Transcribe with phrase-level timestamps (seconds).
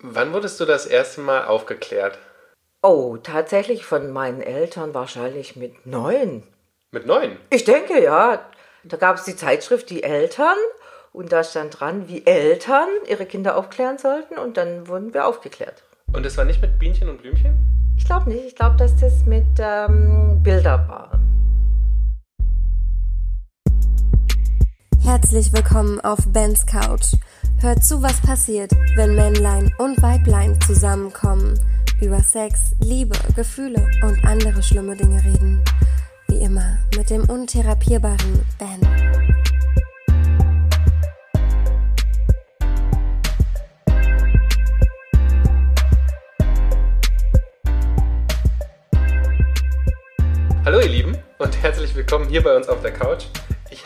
[0.00, 2.18] Wann wurdest du das erste Mal aufgeklärt?
[2.82, 6.44] Oh, tatsächlich von meinen Eltern wahrscheinlich mit neun.
[6.92, 7.36] Mit neun?
[7.50, 8.40] Ich denke, ja.
[8.84, 10.56] Da gab es die Zeitschrift Die Eltern
[11.12, 15.82] und da stand dran, wie Eltern ihre Kinder aufklären sollten und dann wurden wir aufgeklärt.
[16.12, 17.56] Und das war nicht mit Bienchen und Blümchen?
[17.96, 18.44] Ich glaube nicht.
[18.44, 21.20] Ich glaube, dass das mit ähm, Bilder war.
[25.02, 27.14] Herzlich willkommen auf Bens Couch.
[27.60, 31.58] Hört zu, was passiert, wenn Männlein und Weiblein zusammenkommen,
[32.00, 35.60] über Sex, Liebe, Gefühle und andere schlimme Dinge reden.
[36.28, 38.78] Wie immer mit dem untherapierbaren Ben.
[50.64, 53.24] Hallo ihr Lieben und herzlich willkommen hier bei uns auf der Couch.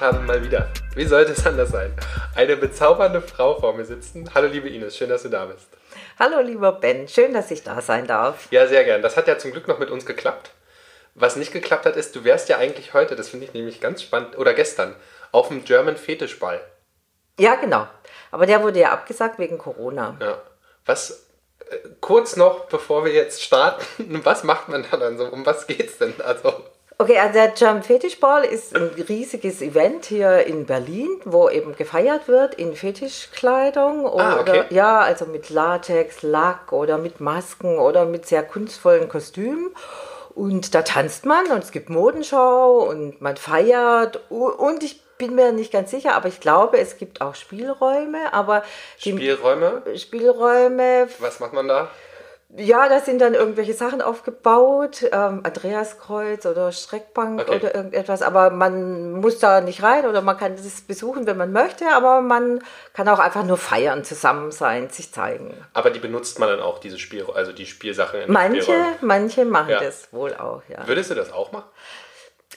[0.02, 0.66] Ich habe mal wieder,
[0.96, 1.94] wie sollte es anders sein,
[2.34, 4.28] eine bezaubernde Frau vor mir sitzen.
[4.34, 5.68] Hallo liebe Ines, schön, dass du da bist.
[6.18, 8.48] Hallo lieber Ben, schön, dass ich da sein darf.
[8.50, 9.00] Ja, sehr gern.
[9.00, 10.50] Das hat ja zum Glück noch mit uns geklappt.
[11.14, 14.02] Was nicht geklappt hat, ist, du wärst ja eigentlich heute, das finde ich nämlich ganz
[14.02, 14.96] spannend, oder gestern,
[15.30, 16.60] auf dem German Fetischball.
[17.38, 17.86] Ja, genau.
[18.32, 20.16] Aber der wurde ja abgesagt wegen Corona.
[20.20, 20.42] Ja.
[20.84, 21.28] Was,
[21.70, 23.84] äh, kurz noch, bevor wir jetzt starten,
[24.24, 25.26] was macht man da dann so?
[25.26, 26.14] Um was geht's denn?
[26.22, 26.64] Also,
[27.02, 31.74] Okay, also der German Fetish Ball ist ein riesiges Event hier in Berlin, wo eben
[31.74, 34.64] gefeiert wird in Fetischkleidung oder Ah, okay.
[34.70, 39.74] ja, also mit Latex, Lack oder mit Masken oder mit sehr kunstvollen Kostümen.
[40.36, 45.50] Und da tanzt man und es gibt Modenschau und man feiert und ich bin mir
[45.50, 48.62] nicht ganz sicher, aber ich glaube, es gibt auch Spielräume, aber
[48.96, 51.90] Spielräume, Spielräume was macht man da?
[52.56, 57.56] Ja, da sind dann irgendwelche Sachen aufgebaut, ähm, Andreaskreuz oder Streckbank Okay.
[57.56, 61.50] oder irgendetwas, aber man muss da nicht rein oder man kann das besuchen, wenn man
[61.52, 65.54] möchte, aber man kann auch einfach nur feiern, zusammen sein, sich zeigen.
[65.72, 68.94] Aber die benutzt man dann auch, diese Spiel, also die Spielsachen Manche, Spielräumen.
[69.00, 69.80] manche machen Ja.
[69.80, 70.86] das wohl auch, ja.
[70.86, 71.70] Würdest du das auch machen?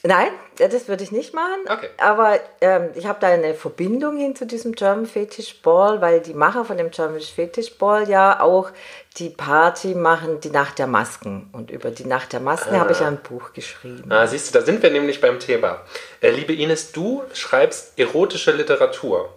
[0.08, 1.62] Nein, das würde ich nicht machen.
[1.68, 1.90] Okay.
[1.98, 6.36] Aber ähm, ich habe da eine Verbindung hin zu diesem German Fetish Ball, weil die
[6.36, 8.70] Macher von dem German Fetish Ball ja auch
[9.18, 11.50] die Party machen, die Nacht der Masken.
[11.54, 14.12] Und über die Nacht der Masken habe ich ein Buch geschrieben.
[14.12, 15.82] Ah, siehst du, da sind wir nämlich beim Thema.
[16.22, 19.34] Äh, liebe Ines, du schreibst erotische Literatur.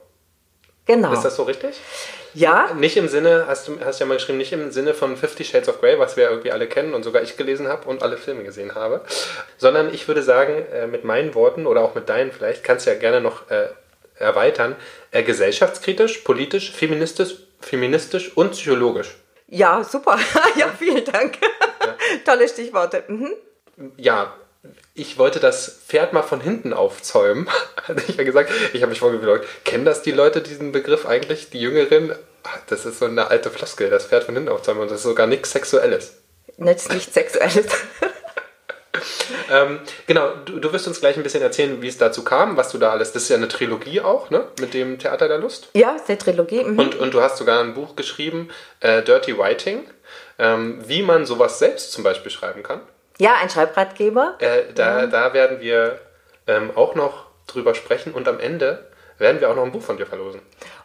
[0.84, 1.12] Genau.
[1.12, 1.76] Ist das so richtig?
[1.76, 2.17] ja,
[2.75, 5.69] Nicht im Sinne, hast du hast ja mal geschrieben, nicht im Sinne von Fifty Shades
[5.69, 8.44] of Grey, was wir irgendwie alle kennen und sogar ich gelesen habe und alle Filme
[8.44, 9.03] gesehen habe,
[9.56, 12.91] sondern ich würde sagen, äh, mit meinen Worten oder auch mit deinen vielleicht, kannst du
[12.91, 13.69] ja gerne noch äh,
[14.19, 14.76] erweitern,
[15.10, 19.16] äh, gesellschaftskritisch, politisch, feministisch, feministisch und psychologisch.
[19.49, 20.19] ja, super.
[20.56, 21.38] ja, vielen Dank.
[22.25, 23.03] Tolle Stichworte.
[23.09, 23.32] Mhm.
[23.97, 24.32] ja,
[24.94, 27.49] ich wollte das Pferd mal von hinten aufzäumen.
[27.82, 31.50] Hatte ich ja gesagt, ich habe mich vorgestellt, kennen das die Leute, diesen Begriff eigentlich,
[31.50, 32.15] die Jüngeren?
[32.69, 35.26] Das ist so eine alte Floskel, das Pferd von hinten aufzäumen und das ist sogar
[35.26, 36.19] nichts Sexuelles.
[36.56, 37.66] Jetzt nicht sexuelles.
[39.50, 42.71] Ähm, genau, du, du wirst uns gleich ein bisschen erzählen, wie es dazu kam, was
[42.71, 45.69] du da alles, das ist ja eine Trilogie auch, ne, mit dem Theater der Lust.
[45.75, 46.65] ja, ist eine Trilogie.
[46.65, 46.78] Mhm.
[46.78, 48.50] Und, und du hast sogar ein Buch geschrieben,
[48.81, 49.84] äh, Dirty Writing,
[50.38, 52.81] ähm, wie man sowas selbst zum Beispiel schreiben kann.
[53.19, 54.37] ja, ein Schreibratgeber.
[54.41, 56.00] Äh, da, da werden wir
[56.47, 58.87] ähm, auch noch drüber sprechen und am Ende
[59.19, 60.41] werden wir auch noch ein Buch von dir verlosen.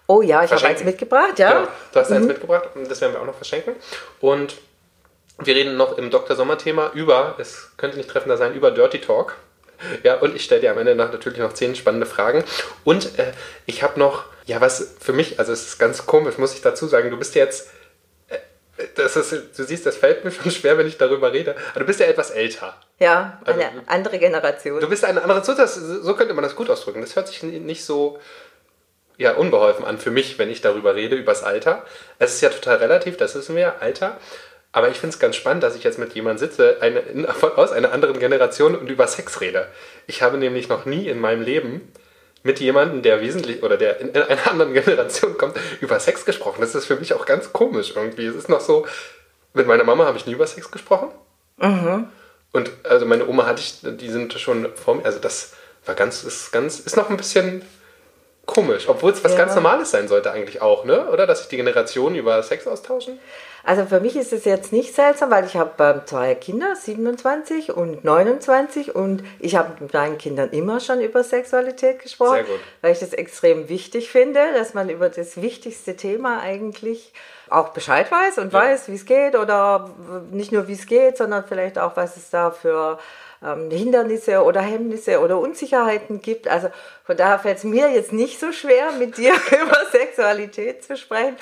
[0.07, 1.53] Oh ja, ich habe eins mitgebracht, ja.
[1.59, 3.75] Genau, du hast eins mitgebracht und das werden wir auch noch verschenken.
[4.19, 4.55] Und
[5.39, 6.35] wir reden noch im Dr.
[6.35, 9.35] Sommer-Thema über, es könnte nicht treffender sein, über Dirty Talk.
[10.03, 12.43] Ja, und ich stelle dir am Ende nach natürlich noch zehn spannende Fragen.
[12.83, 13.31] Und äh,
[13.65, 16.87] ich habe noch, ja, was für mich, also es ist ganz komisch, muss ich dazu
[16.87, 17.69] sagen, du bist jetzt,
[18.29, 18.37] äh,
[18.95, 21.85] das ist, du siehst, das fällt mir schon schwer, wenn ich darüber rede, aber du
[21.85, 22.75] bist ja etwas älter.
[22.99, 24.79] Ja, Also, eine andere Generation.
[24.79, 27.01] Du bist eine andere, das, so könnte man das gut ausdrücken.
[27.01, 28.19] Das hört sich nicht so
[29.17, 31.85] ja, unbeholfen an für mich, wenn ich darüber rede, übers Alter.
[32.19, 34.17] Es ist ja total relativ, das wissen wir, Alter.
[34.71, 37.71] Aber ich finde es ganz spannend, dass ich jetzt mit jemandem sitze, eine, in, aus
[37.71, 39.67] einer anderen Generation und über Sex rede.
[40.07, 41.93] Ich habe nämlich noch nie in meinem Leben
[42.41, 46.61] mit jemandem, der wesentlich oder der in, in einer anderen Generation kommt, über Sex gesprochen.
[46.61, 48.25] Das ist für mich auch ganz komisch irgendwie.
[48.25, 48.87] Es ist noch so,
[49.53, 51.09] mit meiner Mama habe ich nie über Sex gesprochen.
[52.51, 55.53] Und also meine Oma hatte ich, die sind schon vor mir, also das
[55.85, 57.63] war ganz, ist ganz, ist noch ein bisschen
[58.45, 59.37] komisch, obwohl es was Ja.
[59.39, 61.07] ganz Normales sein sollte eigentlich auch, ne?
[61.09, 63.19] Oder dass sich die Generationen über Sex austauschen?
[63.65, 67.71] Also für mich ist es jetzt nicht seltsam, weil ich habe ähm, zwei Kinder, 27
[67.73, 72.59] und 29 und ich habe mit meinen Kindern immer schon über Sexualität gesprochen, Sehr gut.
[72.81, 77.13] weil ich das extrem wichtig finde, dass man über das wichtigste Thema eigentlich
[77.49, 78.59] auch Bescheid weiß und Ja.
[78.59, 79.91] weiß, wie es geht oder
[80.31, 82.99] nicht nur wie es geht, sondern vielleicht auch, was es da für
[83.45, 86.47] ähm, Hindernisse oder Hemmnisse oder Unsicherheiten gibt.
[86.47, 86.69] Also
[87.05, 91.37] von daher fällt es mir jetzt nicht so schwer, mit dir über Sexualität zu sprechen.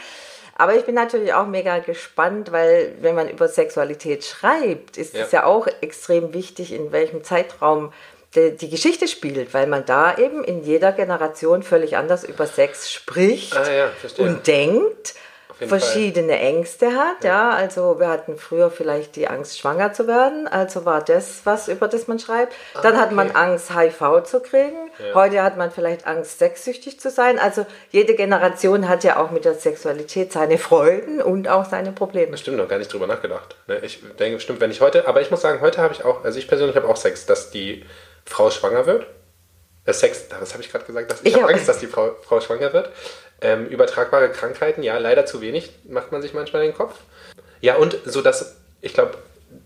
[0.55, 5.31] Aber ich bin natürlich auch mega gespannt, weil wenn man über Sexualität schreibt, ist es
[5.31, 5.39] Ja.
[5.39, 7.91] ja auch extrem wichtig, in welchem Zeitraum
[8.35, 13.57] die, Geschichte spielt, weil man da eben in jeder Generation völlig anders über Sex spricht
[13.57, 15.15] Ah, ja, und denkt,
[15.61, 15.79] jeden Fall.
[15.79, 17.23] verschiedene Ängste hat.
[17.23, 17.51] Ja.
[17.51, 20.47] also wir hatten früher vielleicht die Angst, schwanger zu werden.
[20.47, 22.53] Also war das was, über das man schreibt.
[22.81, 23.37] Dann hat man okay.
[23.37, 24.91] Angst, HIV zu kriegen.
[25.13, 27.39] Heute hat man vielleicht Angst, sexsüchtig zu sein.
[27.39, 32.37] Also jede Generation hat ja auch mit der Sexualität seine Freuden und auch seine Probleme.
[32.37, 33.55] Stimmt, noch gar nicht drüber nachgedacht.
[33.67, 36.23] Ne, Ich denke, stimmt, wenn ich heute, aber ich muss sagen, heute habe ich auch,
[36.23, 37.85] also ich persönlich habe auch Sex, dass die
[38.25, 39.05] Frau schwanger wird.
[39.85, 41.11] Äh, Sex, was habe ich gerade gesagt?
[41.11, 41.51] Dass ich Ich habe.
[41.51, 42.89] Angst, dass die Frau, Frau schwanger wird.
[43.41, 46.95] Ähm, übertragbare Krankheiten, ja, leider zu wenig, macht man sich manchmal den Kopf.
[47.59, 49.17] Ja, und so, dass, ich glaube,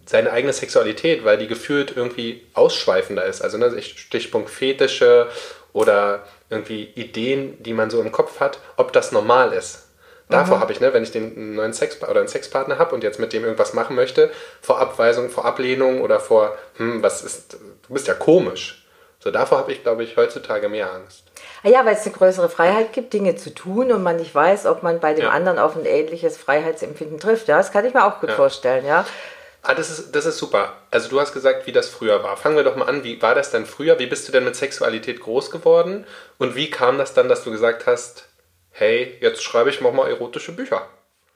[0.06, 3.42] seine eigene Sexualität, weil die gefühlt irgendwie ausschweifender ist.
[3.42, 5.27] Also ne, Stichpunkt Fetische
[5.74, 9.86] oder irgendwie Ideen, die man so im Kopf hat, ob das normal ist.
[10.27, 13.19] Davor habe ich, ne, wenn ich den neuen Sex oder einen Sexpartner habe und jetzt
[13.19, 17.54] mit dem irgendwas machen möchte, vor Abweisung, vor Ablehnung oder vor, hm, was ist,
[17.88, 18.84] du bist ja komisch.
[19.19, 21.23] So davor habe ich, glaube ich, heutzutage mehr Angst.
[21.63, 24.65] Ah Ja, weil es eine größere Freiheit gibt, Dinge zu tun und man nicht weiß,
[24.67, 25.29] ob man bei dem Ja.
[25.31, 27.47] anderen auf ein ähnliches Freiheitsempfinden trifft.
[27.47, 28.35] Ja, das kann ich mir auch gut Ja.
[28.35, 28.85] vorstellen.
[28.85, 29.06] Ja.
[29.63, 30.73] Ah, das ist, das ist super.
[30.91, 32.38] Also du hast gesagt, wie das früher war.
[32.38, 33.03] Fangen wir doch mal an.
[33.03, 33.97] Wie war das denn früher?
[33.97, 36.06] Wie bist du denn mit Sexualität groß geworden?
[36.38, 38.25] Und wie kam das dann, dass du gesagt hast,
[38.69, 40.88] hey, jetzt schreibe ich noch mal erotische Bücher?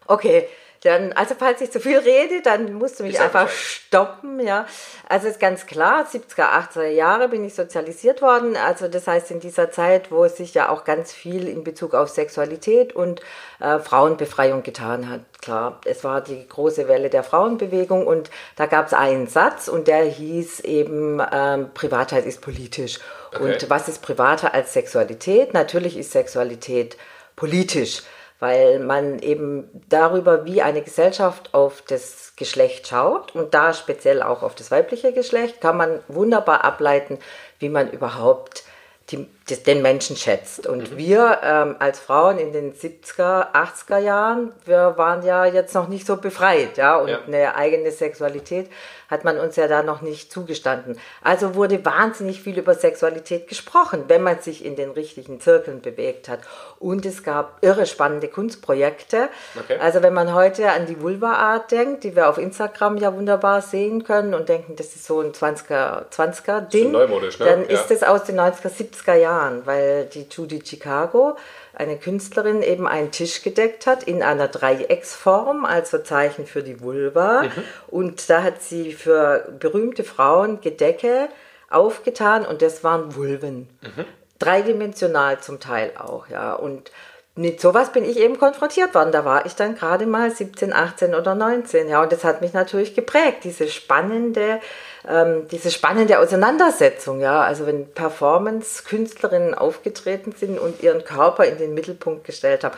[0.06, 0.48] Okay,
[0.81, 3.81] dann, also falls ich zu viel rede, dann musst du mich einfach Bescheid.
[3.88, 4.66] stoppen, ja.
[5.10, 8.56] Also ist ganz klar, 70er, 80er Jahre bin ich sozialisiert worden.
[8.56, 11.94] Also das heißt in dieser Zeit, wo es sich ja auch ganz viel in Bezug
[11.94, 13.22] auf Sexualität und
[13.60, 15.22] äh, Frauenbefreiung getan hat.
[15.42, 19.88] Klar, es war die große Welle der Frauenbewegung und da gab es einen Satz und
[19.90, 23.00] der hieß eben, ähm, Privatheit ist politisch.
[23.34, 23.44] Okay.
[23.44, 25.54] Und was ist privater als Sexualität?
[25.54, 26.98] Natürlich ist Sexualität
[27.36, 28.04] politisch
[28.40, 34.44] weil man eben darüber, wie eine Gesellschaft auf das Geschlecht schaut und da speziell auch
[34.44, 37.20] auf das weibliche Geschlecht, kann man wunderbar ableiten,
[37.60, 38.64] wie man überhaupt
[39.10, 40.68] die, den Menschen schätzt.
[40.68, 45.88] Und wir ähm, als Frauen in den 70er, 80er Jahren, wir waren ja jetzt noch
[45.88, 47.19] nicht so befreit, ja, und Ja.
[47.28, 48.69] eine eigene Sexualität
[49.10, 51.00] hat man uns ja da noch nicht zugestanden.
[51.24, 56.30] Also wurde wahnsinnig viel über Sexualität gesprochen, wenn man sich in den richtigen Zirkeln bewegt
[56.30, 56.42] hat.
[56.78, 59.30] Und es gab irre spannende Kunstprojekte.
[59.60, 59.78] Okay.
[59.81, 64.04] Also wenn man heute an die Vulva-Art denkt, die wir auf Instagram ja wunderbar sehen
[64.04, 67.45] können und denken, das ist so ein 20er, 20er Ding, neumodisch, ne?
[67.48, 67.69] dann Ja.
[67.69, 71.38] ist es aus den 90er, 70er Jahren, weil die Judy Chicago,
[71.74, 77.44] eine Künstlerin, eben einen Tisch gedeckt hat in einer Dreiecksform, also Zeichen für die Vulva.
[77.44, 77.64] Mhm.
[77.88, 81.30] Und da hat sie für berühmte Frauen Gedecke
[81.70, 83.70] aufgetan und das waren Vulven.
[83.82, 84.06] Mhm.
[84.40, 86.54] Dreidimensional zum Teil auch, ja.
[86.54, 86.92] Und
[87.36, 89.12] mit sowas bin ich eben konfrontiert worden.
[89.12, 91.88] Da war ich dann gerade mal 17, 18 oder 19.
[91.88, 94.60] Ja, und das hat mich natürlich geprägt, diese spannende,
[95.08, 97.22] ähm, diese spannende Auseinandersetzung.
[97.22, 102.76] Ja, also wenn Performance-Künstlerinnen aufgetreten sind und ihren Körper in den Mittelpunkt gestellt haben,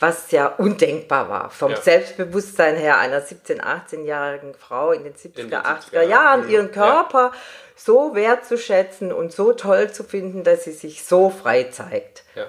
[0.00, 1.50] was ja undenkbar war.
[1.50, 1.80] Vom Ja.
[1.80, 6.66] Selbstbewusstsein her einer 17-, 18-jährigen Frau in den 70er, In den 80er 70er Jahren, ihren
[6.66, 6.72] Ja.
[6.72, 7.32] Körper
[7.76, 12.22] so wertzuschätzen und so toll zu finden, dass sie sich so frei zeigt.
[12.34, 12.44] Ja.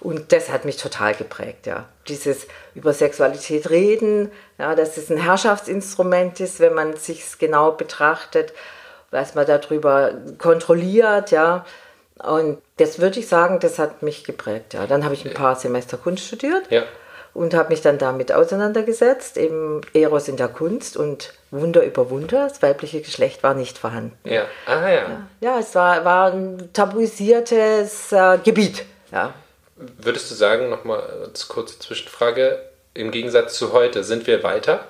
[0.00, 1.86] Und das hat mich total geprägt, ja.
[2.06, 8.52] Dieses über Sexualität reden, ja, dass es ein Herrschaftsinstrument ist, wenn man sich genau betrachtet,
[9.10, 11.64] was man darüber kontrolliert, ja.
[12.22, 14.86] Und das würde ich sagen, das hat mich geprägt, ja.
[14.86, 16.82] Dann habe ich ein paar Semester Kunst studiert Ja.
[17.34, 22.48] und habe mich dann damit auseinandergesetzt, eben Eros in der Kunst und Wunder über Wunder.
[22.48, 24.16] Das weibliche Geschlecht war nicht vorhanden.
[24.24, 24.42] Ja.
[24.66, 25.02] Ah ja.
[25.40, 29.32] Ja, es war, war ein tabuisiertes äh, Gebiet, ja.
[29.78, 34.88] Würdest du sagen, nochmal als kurze Zwischenfrage, im Gegensatz zu heute, sind wir weiter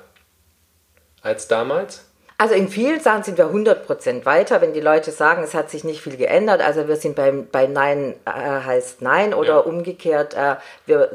[1.21, 2.07] als damals?
[2.41, 5.83] Also in vielen Sachen sind wir 100% weiter, wenn die Leute sagen, es hat sich
[5.83, 6.61] nicht viel geändert.
[6.61, 9.59] Also wir sind beim, bei Nein äh, heißt Nein oder Ja.
[9.59, 10.55] umgekehrt, äh,
[10.87, 11.11] wir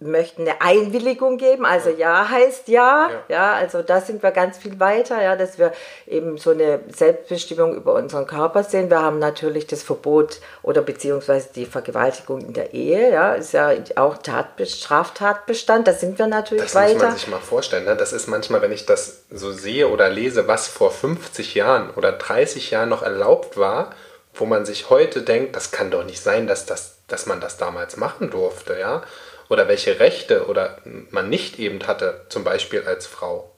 [0.00, 3.08] möchten eine Einwilligung geben, also Ja, heißt ja.
[3.10, 3.34] Ja.
[3.34, 3.52] ja.
[3.54, 5.72] also da sind wir ganz viel weiter, ja, dass wir
[6.06, 8.90] eben so eine Selbstbestimmung über unseren Körper sehen.
[8.90, 13.70] Wir haben natürlich das Verbot oder beziehungsweise die Vergewaltigung in der Ehe, ja, ist ja
[13.94, 17.06] auch Tatbe Straftatbestand, da sind wir natürlich Das muss weiter.
[17.06, 17.86] man sich mal vorstellen.
[17.86, 17.96] Ne?
[17.96, 22.12] Das ist manchmal, wenn ich das so sehe oder lese, was vor 50 Jahren oder
[22.12, 23.94] 30 Jahren noch erlaubt war,
[24.34, 27.56] wo man sich heute denkt, das kann doch nicht sein, dass, das, dass man das
[27.56, 29.02] damals machen durfte, ja?
[29.48, 30.78] Oder welche Rechte oder
[31.10, 33.50] man nicht eben hatte, zum Beispiel als Frau.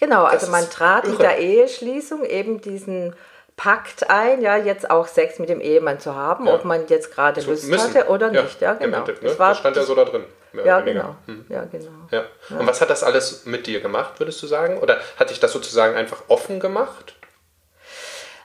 [0.00, 1.22] Genau, Das also man trat in irre.
[1.22, 3.14] der Eheschließung eben diesen
[3.56, 6.54] Pakt ein, ja, jetzt auch Sex mit dem Ehemann zu haben, Ja.
[6.54, 7.94] ob man jetzt gerade Lust müssen.
[7.94, 8.60] hatte oder Ja, nicht.
[8.60, 8.98] Ja, genau.
[8.98, 9.28] Endeffekt, ne?
[9.28, 10.24] Das war Das stand ja so da drin.
[10.64, 11.16] Ja, genau.
[11.26, 11.44] Hm.
[11.48, 11.90] Ja, genau.
[12.10, 12.24] Ja.
[12.50, 14.78] Und was hat das alles mit dir gemacht, würdest du sagen?
[14.78, 17.14] Oder hat dich das sozusagen einfach offen gemacht?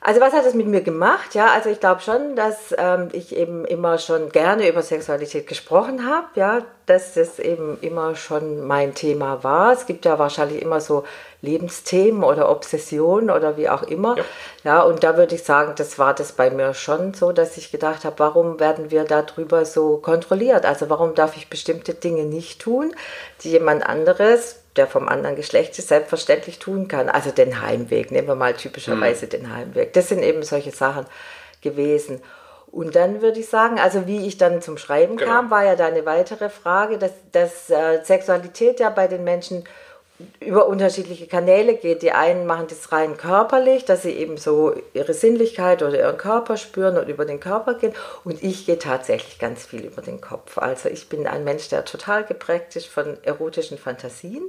[0.07, 1.33] Also was hat es mit mir gemacht?
[1.33, 6.05] Ja, also ich glaube schon, dass ähm, ich eben immer schon gerne über Sexualität gesprochen
[6.05, 9.73] habe, ja, dass das eben immer schon mein Thema war.
[9.73, 11.05] Es gibt ja wahrscheinlich immer so
[11.41, 14.15] Lebensthemen oder Obsessionen oder wie auch immer.
[14.15, 14.23] Ja.
[14.63, 17.71] Ja, und da würde ich sagen, das war das bei mir schon so, dass ich
[17.71, 20.67] gedacht habe, warum werden wir darüber so kontrolliert?
[20.67, 22.93] Also warum darf ich bestimmte Dinge nicht tun,
[23.41, 27.09] die jemand anderes, der vom anderen Geschlecht ist, selbstverständlich tun kann?
[27.09, 29.93] Also den Heimweg, nehmen wir mal typischerweise den Heimweg.
[29.93, 31.05] Das sind eben solche Sachen
[31.61, 32.21] gewesen.
[32.67, 35.31] Und dann würde ich sagen, also wie ich dann zum Schreiben Genau.
[35.31, 39.63] kam, war ja da eine weitere Frage, dass, dass äh, Sexualität ja bei den Menschen
[40.39, 42.01] über unterschiedliche Kanäle geht.
[42.01, 46.55] Die einen machen das rein körperlich, dass sie eben so ihre Sinnlichkeit oder ihren Körper
[46.55, 47.93] spüren und über den Körper gehen.
[48.23, 50.57] Und ich gehe tatsächlich ganz viel über den Kopf.
[50.57, 54.43] Also ich bin ein Mensch, der total geprägt ist von erotischen Fantasien.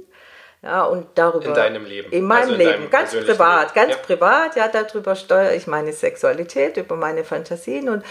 [0.63, 1.47] Ja, und darüber.
[1.49, 2.11] In deinem Leben.
[2.11, 3.73] In meinem Also in Leben, ganz privat, Leben.
[3.75, 3.97] ganz Ja.
[3.97, 4.55] privat.
[4.55, 8.03] Ja, darüber steuere ich meine Sexualität, über meine Fantasien und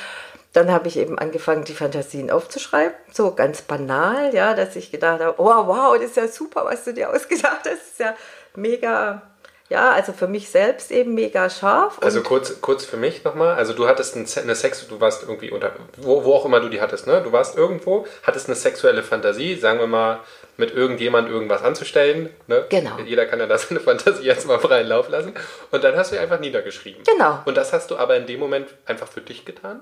[0.57, 5.21] dann habe ich eben angefangen, die Fantasien aufzuschreiben, so ganz banal, ja, dass ich gedacht
[5.21, 8.15] habe, wow, wow, das ist ja super, was du dir ausgedacht hast, das ist ja
[8.55, 9.21] mega,
[9.69, 11.99] ja, also für mich selbst eben mega scharf.
[12.01, 13.57] Also kurz, kurz für mich nochmal.
[13.57, 16.71] Also du hattest ein, eine Sex, du warst irgendwie unter, wo, wo auch immer du
[16.71, 17.21] die hattest, ne?
[17.23, 20.21] Du warst irgendwo, hattest eine sexuelle Fantasie, sagen wir mal,
[20.57, 22.31] mit irgendjemand irgendwas anzustellen.
[22.47, 22.65] Ne?
[22.69, 22.99] Genau.
[23.05, 25.35] Jeder kann ja da seine Fantasie jetzt mal freien Lauf lassen.
[25.71, 27.03] Und dann hast du einfach niedergeschrieben.
[27.05, 27.41] Genau.
[27.45, 29.81] Und das hast du aber in dem Moment einfach für dich getan?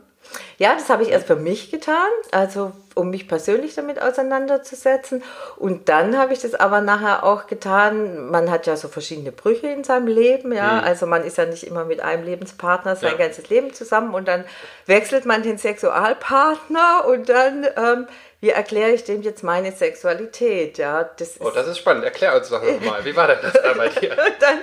[0.57, 5.23] Ja, das habe ich erst für mich getan, also um mich persönlich damit auseinanderzusetzen.
[5.57, 8.31] Und dann habe ich das aber nachher auch getan.
[8.31, 10.81] Man hat ja so verschiedene Brüche in seinem Leben, ja.
[10.81, 13.19] Also man ist ja nicht immer mit einem Lebenspartner sein Ja.
[13.19, 14.45] ganzes Leben zusammen und dann
[14.87, 18.07] wechselt man den Sexualpartner und dann, ähm,
[18.45, 21.03] wie erkläre ich dem jetzt meine Sexualität, ja.
[21.17, 22.05] Das ist Oh, das ist spannend.
[22.05, 23.03] Erklär uns doch nochmal.
[23.03, 24.11] Wie war denn das da bei dir?
[24.11, 24.59] und dann,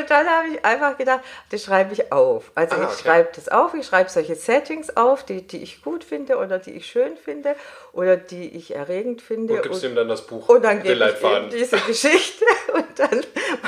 [0.00, 1.20] und dann habe ich einfach gedacht,
[1.50, 2.50] das schreibe ich auf.
[2.56, 3.02] Also Ah, ich okay.
[3.04, 6.72] schreibe das auf, ich schreibe solche Settings auf, die, die ich gut finde oder die
[6.72, 7.54] ich schön finde
[7.92, 9.54] oder die ich erregend finde.
[9.54, 12.44] Und gibst ihm dann das Buch, und dann gebe ich eben diese Geschichte
[12.74, 13.20] und dann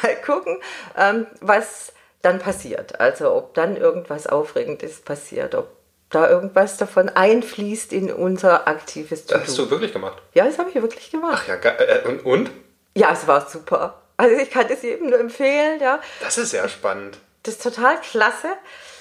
[0.03, 0.61] mal gucken,
[0.97, 1.93] ähm, was
[2.23, 2.99] dann passiert.
[2.99, 5.78] Also ob dann irgendwas Aufregendes passiert, ob
[6.11, 10.17] da irgendwas davon einfließt in unser aktives Das hast du wirklich gemacht.
[10.35, 11.43] Ja, das habe ich wirklich gemacht.
[11.45, 12.51] Ach ja, ge- äh, und, und?
[12.95, 14.01] Ja, es war super.
[14.17, 16.01] Also ich kann es jedem nur empfehlen, ja.
[16.21, 17.19] Das ist sehr spannend.
[17.43, 18.49] Das ist total klasse.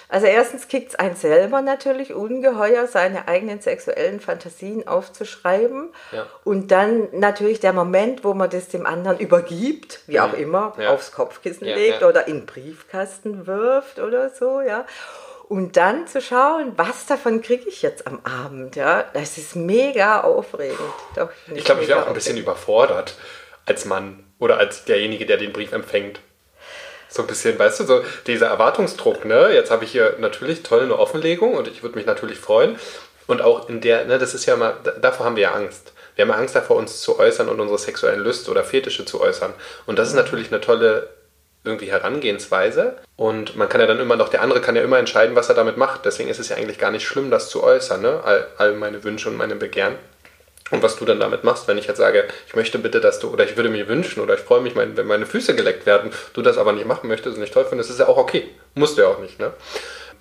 [0.10, 5.90] Also erstens kickt es einen selber natürlich ungeheuer, seine eigenen sexuellen Fantasien aufzuschreiben.
[6.14, 6.28] Ja.
[6.46, 10.92] Und dann natürlich der Moment, wo man das dem anderen übergibt, wie auch immer, Ja.
[10.92, 14.86] aufs Kopfkissen Ja, legt oder in den Briefkasten wirft oder so, ja.
[15.50, 19.06] Und dann zu schauen, was davon kriege ich jetzt am Abend, ja.
[19.13, 20.77] Das ist mega aufregend.
[21.16, 23.16] Doch, Ich glaube, ich wäre auch ein bisschen überfordert
[23.66, 26.20] als Mann oder als derjenige, der den Brief empfängt.
[27.10, 29.54] So ein bisschen, weißt du, so dieser Erwartungsdruck, ne?
[29.54, 32.77] Jetzt habe ich hier natürlich toll eine Offenlegung und ich würde mich natürlich freuen.
[33.27, 35.94] Und auch in der, ne, das ist ja mal, da- davor haben wir ja Angst.
[36.16, 39.54] Wir haben Angst davor, uns zu äußern und unsere sexuellen Lüste oder Fetische zu äußern.
[39.86, 41.10] Und das ist natürlich eine tolle
[41.67, 42.97] irgendwie Herangehensweise.
[43.15, 45.55] Und man kann ja dann immer noch, der andere kann ja immer entscheiden, was er
[45.55, 46.05] damit macht.
[46.05, 48.21] Deswegen ist es ja eigentlich gar nicht schlimm, das zu äußern, ne?
[48.24, 49.95] All, all meine Wünsche und meine Begehren.
[50.69, 53.29] Und was du dann damit machst, wenn ich jetzt sage, ich möchte bitte, dass du,
[53.29, 56.12] oder ich würde mir wünschen, oder ich freue mich, mein, wenn meine Füße geleckt werden,
[56.33, 58.50] du das aber nicht machen möchtest und nicht toll findest, ist ja auch okay.
[58.75, 59.53] Musst du ja auch nicht, ne?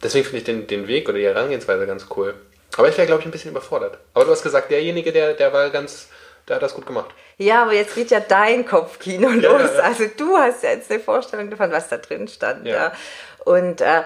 [0.03, 2.35] Deswegen finde ich den, den Weg oder die Herangehensweise ganz cool.
[2.77, 3.99] Aber ich wäre, glaube ich, ein bisschen überfordert.
[4.15, 6.09] Aber du hast gesagt, derjenige, der, der war ganz,
[6.49, 7.11] der hat das gut gemacht.
[7.39, 9.43] Ja, aber jetzt geht ja dein Kopfkino los.
[9.43, 9.83] ja, ja.
[9.83, 12.67] Also du hast ja jetzt eine Vorstellung davon, was da drin stand.
[12.67, 12.93] Ja.
[13.45, 14.03] Und äh,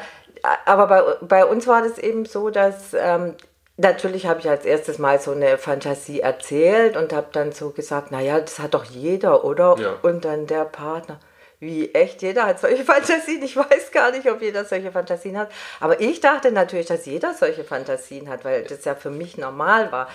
[0.64, 3.34] aber bei, bei uns war das eben so, dass ähm,
[3.76, 8.10] natürlich habe ich als erstes mal so eine Fantasie erzählt und habe dann so gesagt,
[8.10, 9.76] naja, das hat doch jeder, oder?
[10.02, 11.18] Und dann der Partner.
[11.58, 12.22] Wie echt?
[12.22, 13.42] Jeder hat solche Fantasien.
[13.42, 15.50] Ich weiß gar nicht, ob jeder solche Fantasien hat.
[15.78, 19.92] Aber ich dachte natürlich, dass jeder solche Fantasien hat, weil das ja für mich normal
[19.92, 20.08] war.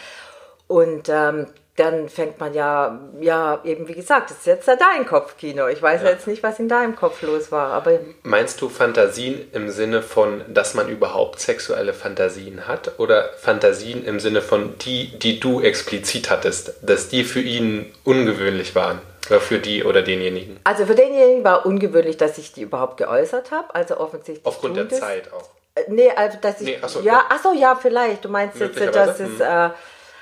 [0.67, 5.05] Und ähm, dann fängt man ja, ja, eben wie gesagt, das ist jetzt ja dein
[5.05, 5.67] Kopfkino.
[5.67, 6.09] Ich weiß Ja.
[6.09, 10.41] jetzt nicht, was in deinem Kopf los war, aber Meinst du Fantasien im Sinne von,
[10.47, 12.97] dass man überhaupt sexuelle Fantasien hat?
[12.97, 18.73] Oder Fantasien im Sinne von die, die du explizit hattest, dass die für ihn ungewöhnlich
[18.75, 19.01] waren?
[19.29, 20.59] Oder für die oder denjenigen?
[20.63, 23.73] also für denjenigen war ungewöhnlich, dass ich die überhaupt geäußert habe.
[23.75, 24.45] Also offensichtlich.
[24.45, 24.87] Aufgrund der.
[24.89, 25.49] Zeit auch.
[25.75, 26.67] Äh, Nee, also dass ich.
[26.67, 27.25] Nee, ach so, ja, ja.
[27.27, 28.23] ach so, ja, vielleicht.
[28.23, 29.39] Du meinst jetzt, dass es.
[29.41, 29.69] Äh,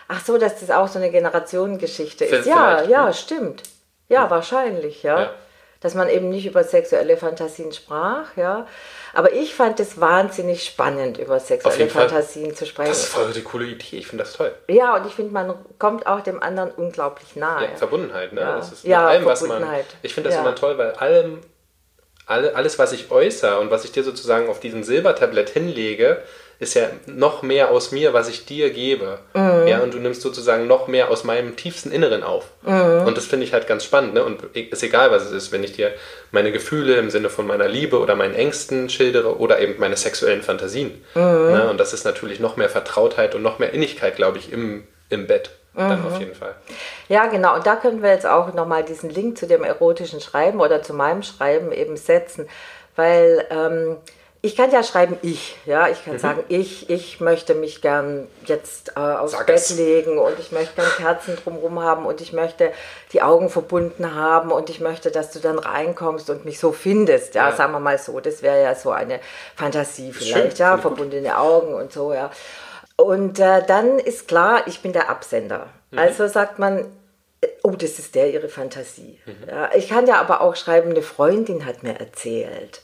[0.07, 2.45] ach so, dass das auch so eine Generationengeschichte ist.
[2.45, 3.63] Ja, ja, stimmt.
[4.09, 5.19] Ja, wahrscheinlich, ja.
[5.19, 5.33] Ja.
[5.81, 8.67] dass man eben nicht über sexuelle Fantasien sprach, ja.
[9.13, 12.55] Aber ich fand es wahnsinnig spannend, über sexuelle Fantasien Fall.
[12.55, 12.89] zu sprechen.
[12.89, 14.53] Das ist voll die coole Idee, ich finde das toll.
[14.67, 17.65] Ja, und ich finde, man kommt auch dem anderen unglaublich nahe.
[17.65, 18.41] Ja, Verbundenheit, ne?
[18.41, 19.63] Ja, das ist ja allem, was man.
[20.01, 20.41] Ich finde das ja.
[20.41, 21.41] immer toll, weil allem,
[22.25, 26.21] alle, alles, was ich äußere und was ich dir sozusagen auf diesem Silbertablett hinlege,
[26.59, 29.19] ist ja noch mehr aus mir, was ich dir gebe.
[29.33, 29.67] Mhm.
[29.67, 32.45] Ja, und du nimmst sozusagen noch mehr aus meinem tiefsten Inneren auf.
[32.61, 33.05] Mhm.
[33.05, 34.13] Und das finde ich halt ganz spannend.
[34.13, 34.23] Ne?
[34.23, 35.91] Und ist egal, was es ist, wenn ich dir
[36.31, 40.41] meine Gefühle im Sinne von meiner Liebe oder meinen Ängsten schildere oder eben meine sexuellen
[40.41, 41.03] Fantasien.
[41.15, 41.21] Mhm.
[41.21, 41.67] Ne?
[41.69, 45.27] Und das ist natürlich noch mehr Vertrautheit und noch mehr Innigkeit, glaube ich, im, im
[45.27, 45.51] Bett.
[45.75, 46.07] Dann mhm.
[46.07, 46.55] auf jeden Fall.
[47.09, 47.55] Ja, genau.
[47.55, 50.93] Und da können wir jetzt auch nochmal diesen Link zu dem erotischen Schreiben oder zu
[50.93, 52.47] meinem Schreiben eben setzen.
[52.95, 53.97] Weil ähm,
[54.45, 56.19] ich kann ja schreiben ich, ja, ich kann mhm.
[56.19, 59.77] sagen ich, ich möchte mich gern jetzt äh, aufs Sag Bett es.
[59.77, 62.73] legen und ich möchte gern Kerzen drumherum haben und ich möchte
[63.13, 67.35] die Augen verbunden haben und ich möchte, dass du dann reinkommst und mich so findest,
[67.35, 67.55] ja, ja.
[67.55, 69.21] sagen wir mal so, das wäre ja so eine
[69.55, 71.39] Fantasie vielleicht, Schön, ja, verbundene.
[71.39, 72.29] Augen und so, ja.
[72.97, 75.69] Und äh, dann ist klar, ich bin der Absender.
[75.91, 75.99] Mhm.
[75.99, 76.85] Also sagt man,
[77.41, 79.19] äh, oh, das ist der ihre Fantasie.
[79.25, 79.49] Mhm.
[79.49, 82.81] Ja, ich kann ja aber auch schreiben, eine Freundin hat mir erzählt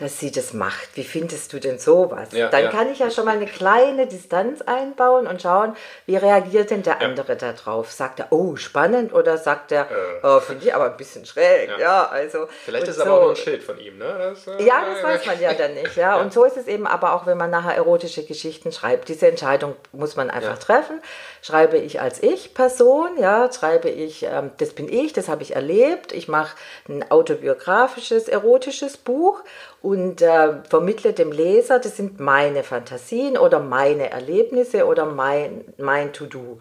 [0.00, 0.88] dass sie das macht.
[0.94, 2.28] Wie findest du denn sowas?
[2.32, 2.70] Ja, Dann ja.
[2.70, 5.76] kann ich ja schon mal eine kleine Distanz einbauen und schauen,
[6.06, 7.06] wie reagiert denn der ja.
[7.06, 7.92] andere darauf?
[7.92, 10.26] Sagt er, oh, spannend oder sagt er, äh.
[10.26, 11.70] oh, finde ich aber ein bisschen schräg.
[11.78, 12.48] Ja, also.
[12.64, 13.02] Vielleicht ist es so.
[13.02, 14.16] aber auch nur ein Schild von ihm, ne?
[14.18, 15.96] Das, äh, ja, das weiß man ja dann nicht.
[16.00, 16.18] Ja?
[16.18, 19.08] Und so ist es eben aber auch, wenn man nachher erotische Geschichten schreibt.
[19.08, 21.02] Diese Entscheidung muss man einfach treffen.
[21.42, 26.12] Schreibe ich als Ich-Person, ja, schreibe ich, ähm, das bin ich, das habe ich erlebt.
[26.12, 26.56] Ich mache
[26.88, 29.42] ein autobiografisches, erotisches Buch
[29.90, 36.12] und äh, vermittle dem Leser, das sind meine Fantasien oder meine Erlebnisse oder mein, mein
[36.12, 36.60] To-Do.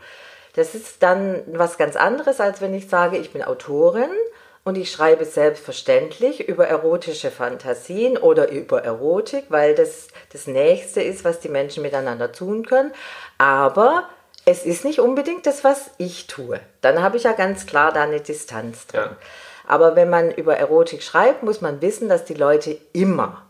[0.55, 4.09] Das ist dann was ganz anderes, als wenn ich sage, ich bin Autorin
[4.63, 11.23] und ich schreibe selbstverständlich über erotische Fantasien oder über Erotik, weil das das Nächste ist,
[11.23, 12.91] was die Menschen miteinander tun können.
[13.37, 14.09] Aber
[14.45, 16.59] es ist nicht unbedingt das, was ich tue.
[16.81, 19.01] Dann habe ich ja ganz klar da eine Distanz drin.
[19.01, 19.17] Ja.
[19.69, 23.45] Aber wenn man über Erotik schreibt, muss man wissen, dass die Leute immer,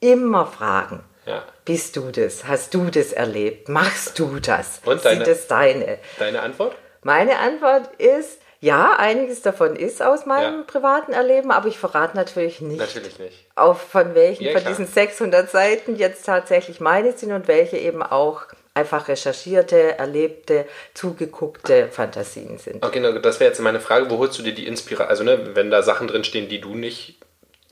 [0.00, 1.04] immer fragen.
[1.26, 1.44] Ja.
[1.64, 2.44] Bist du das?
[2.48, 3.68] Hast du das erlebt?
[3.68, 4.80] Machst du das?
[4.84, 5.98] Und deine, Sind das deine?
[6.18, 6.74] Deine Antwort?
[7.04, 10.64] Meine Antwort ist, ja, einiges davon ist aus meinem ja.
[10.66, 13.46] privaten Erleben, aber ich verrate natürlich nicht, natürlich nicht.
[13.54, 18.02] Auf von welchen ja, von diesen 600 Seiten jetzt tatsächlich meine sind und welche eben
[18.02, 18.42] auch
[18.74, 22.84] einfach recherchierte, erlebte, zugeguckte Fantasien sind.
[22.84, 24.10] Okay, das wäre jetzt meine Frage.
[24.10, 25.08] Wo holst du dir die Inspiration?
[25.08, 27.19] Also, ne, wenn da Sachen drinstehen, die du nicht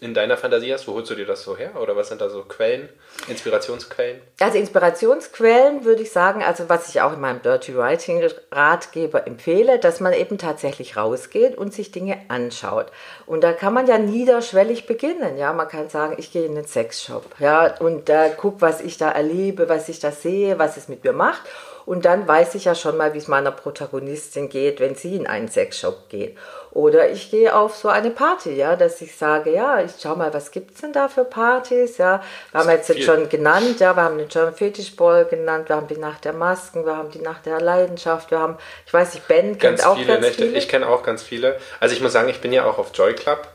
[0.01, 1.73] in deiner Fantasie hast, wo holst du dir das so her?
[1.81, 2.89] Oder was sind da so Quellen,
[3.27, 4.21] Inspirationsquellen?
[4.39, 9.81] Also Inspirationsquellen würde ich sagen, also was ich auch in meinem Dirty Writing Ratgeber empfehle,
[9.81, 12.87] dass man eben tatsächlich rausgeht und sich Dinge anschaut.
[13.27, 15.37] Und da kann man ja niederschwellig beginnen.
[15.37, 18.81] Ja, man kann sagen, ich gehe in den Sexshop, ja, und da äh, guck, was
[18.81, 21.43] ich da erlebe, was ich da sehe, was es mit mir macht.
[21.87, 25.27] Und dann weiß ich ja schon mal, wie es meiner Protagonistin geht, wenn sie in
[25.27, 26.37] einen Sexshop geht.
[26.71, 30.33] Oder ich gehe auf so eine Party, ja, dass ich sage, ja, ich schau mal,
[30.35, 32.23] was gibt es denn da für Partys, ja.
[32.53, 35.77] Wir haben jetzt, jetzt schon genannt, ja, wir haben den German Fetish Ball genannt, wir
[35.77, 39.15] haben die Nacht der Masken, wir haben die Nacht der Leidenschaft, wir haben, ich weiß
[39.15, 40.43] nicht, Ben kennt auch viele ganz Nächte.
[40.45, 40.59] viele.
[40.59, 41.59] Ich kenne auch ganz viele.
[41.81, 43.49] Also ich muss sagen, ich bin ja auch auf Joy Club.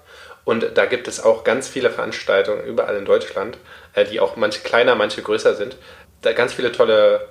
[0.45, 3.57] Und da gibt es auch ganz viele Veranstaltungen überall in Deutschland,
[3.93, 5.77] äh, die auch manche kleiner, manche größer sind.
[6.21, 7.29] Da ganz viele tolle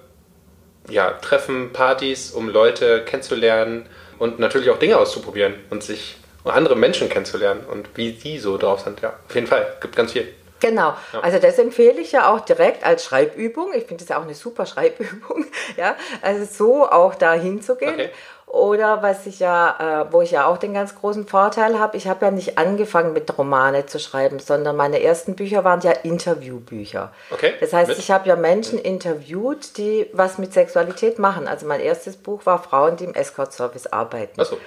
[0.88, 3.86] ja, Treffen, Partys, um Leute kennenzulernen
[4.22, 8.56] und natürlich auch Dinge auszuprobieren und sich und andere Menschen kennenzulernen und wie die so
[8.56, 9.00] drauf sind.
[9.00, 10.28] Ja, auf jeden Fall, gibt ganz viel.
[10.60, 11.20] Genau, ja.
[11.20, 13.72] also das empfehle ich ja auch direkt als Schreibübung.
[13.74, 17.94] Ich finde das ja auch eine super Schreibübung, ja, also so auch da hinzugehen.
[17.94, 18.10] Okay.
[18.52, 22.06] Oder was ich ja, äh, wo ich ja auch den ganz großen Vorteil habe, ich
[22.06, 27.12] habe ja nicht angefangen mit Romane zu schreiben, sondern meine ersten Bücher waren ja Interviewbücher.
[27.30, 27.54] Okay.
[27.60, 27.98] Das heißt, mit?
[27.98, 31.48] ich habe ja Menschen interviewt, die was mit Sexualität machen.
[31.48, 34.38] Also mein erstes Buch war Frauen, die im Escort-Service arbeiten.
[34.38, 34.58] Ach so.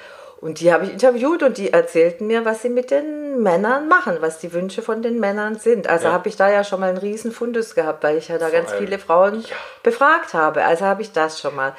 [0.42, 4.18] Und die habe ich interviewt und die erzählten mir, was sie mit den Männern machen,
[4.20, 5.88] was die Wünsche von den Männern sind.
[5.88, 6.14] Also ja.
[6.14, 8.60] habe ich da ja schon mal einen riesen Fundus gehabt, weil ich ja da Vor
[8.60, 9.56] ganz viele Frauen ja.
[9.84, 10.66] befragt habe.
[10.66, 11.76] Also habe ich das schon mal.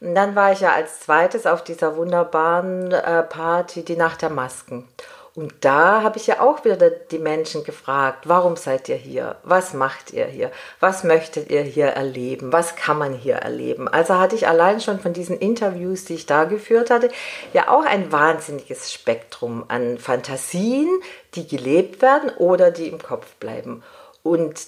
[0.00, 4.30] Und dann war ich ja als zweites auf dieser wunderbaren äh, Party, die Nacht der
[4.30, 4.86] Masken.
[5.36, 9.36] Und da habe ich ja auch wieder die Menschen gefragt, warum seid ihr hier?
[9.42, 10.50] Was macht ihr hier?
[10.80, 12.54] Was möchtet ihr hier erleben?
[12.54, 13.86] Was kann man hier erleben?
[13.86, 17.10] Also hatte ich allein schon von diesen Interviews, die ich da geführt hatte,
[17.52, 20.88] ja auch ein wahnsinniges Spektrum an Fantasien,
[21.34, 23.82] die gelebt werden oder die im Kopf bleiben.
[24.22, 24.58] Und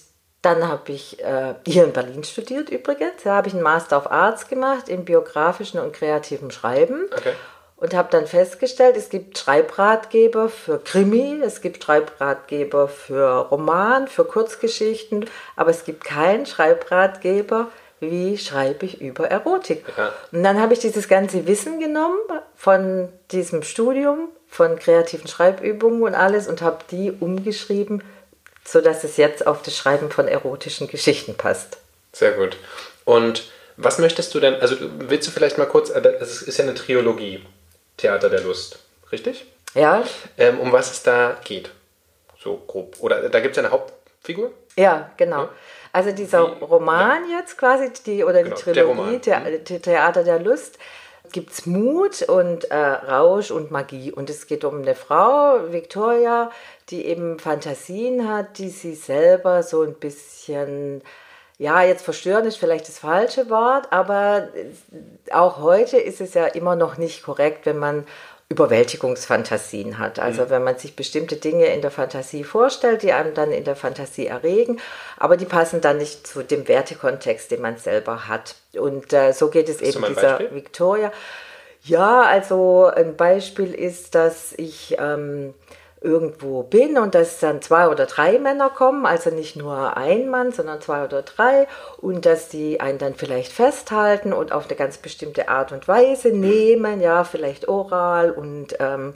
[0.43, 3.23] dann habe ich äh, hier in Berlin studiert übrigens.
[3.25, 7.07] Da habe ich einen Master of Arts gemacht in biografischen und kreativem Schreiben.
[7.17, 7.33] Okay.
[7.77, 14.25] und habe dann festgestellt, es gibt Schreibratgeber für Krimi, es gibt Schreibratgeber für Roman, für
[14.25, 17.69] Kurzgeschichten, aber es gibt keinen Schreibratgeber,
[18.01, 19.85] wie schreibe ich über Erotik.
[19.97, 20.13] Ja.
[20.33, 22.19] Und dann habe ich dieses ganze Wissen genommen
[22.55, 28.03] von diesem Studium, von kreativen Schreibübungen und alles und habe die umgeschrieben,
[28.73, 31.79] sodass es jetzt auf das Schreiben von erotischen Geschichten passt.
[32.13, 32.57] Sehr gut.
[33.05, 36.75] Und was möchtest du denn, also willst du vielleicht mal kurz, es ist ja eine
[36.75, 37.45] Trilogie.
[37.97, 38.79] Theater der Lust,
[39.13, 39.45] richtig?
[39.75, 40.03] Ja.
[40.39, 41.71] Ähm, um was es da geht,
[42.43, 42.97] so grob.
[43.01, 44.53] Oder da gibt es eine Hauptfigur?
[44.77, 45.43] Ja, genau.
[45.43, 45.51] Ja.
[45.93, 47.39] Also dieser die, Roman ja.
[47.39, 49.61] jetzt quasi, die, oder genau, die Trilogie, mhm.
[49.67, 50.79] The Theater der Lust,
[51.33, 54.13] gibt es Mut und äh, Rausch und Magie.
[54.13, 56.51] Und es geht um eine Frau, Victoria,
[56.91, 61.03] die eben Fantasien hat, die sie selber so ein bisschen
[61.59, 64.49] ja, jetzt verstören ist vielleicht das falsche Wort, aber
[65.33, 68.07] auch heute ist es ja immer noch nicht korrekt, wenn man
[68.51, 70.19] Überwältigungsfantasien hat.
[70.19, 70.51] Also mhm.
[70.51, 74.27] wenn man sich bestimmte Dinge in der Fantasie vorstellt, die einem dann in der Fantasie
[74.27, 74.81] erregen,
[75.19, 78.55] aber die passen dann nicht zu dem Wertekontext, den man selber hat.
[78.73, 80.55] Und äh, so geht es Hast eben dieser Beispiel?
[80.55, 81.13] Victoria.
[81.83, 85.55] Ja, also ein Beispiel ist, dass ich ähm,
[86.01, 90.53] irgendwo bin und dass dann zwei oder drei Männer kommen, also nicht nur ein Mann,
[90.53, 91.67] sondern zwei oder drei
[91.99, 96.29] und dass die einen dann vielleicht festhalten und auf eine ganz bestimmte Art und Weise
[96.29, 99.15] nehmen, ja, vielleicht oral und ähm,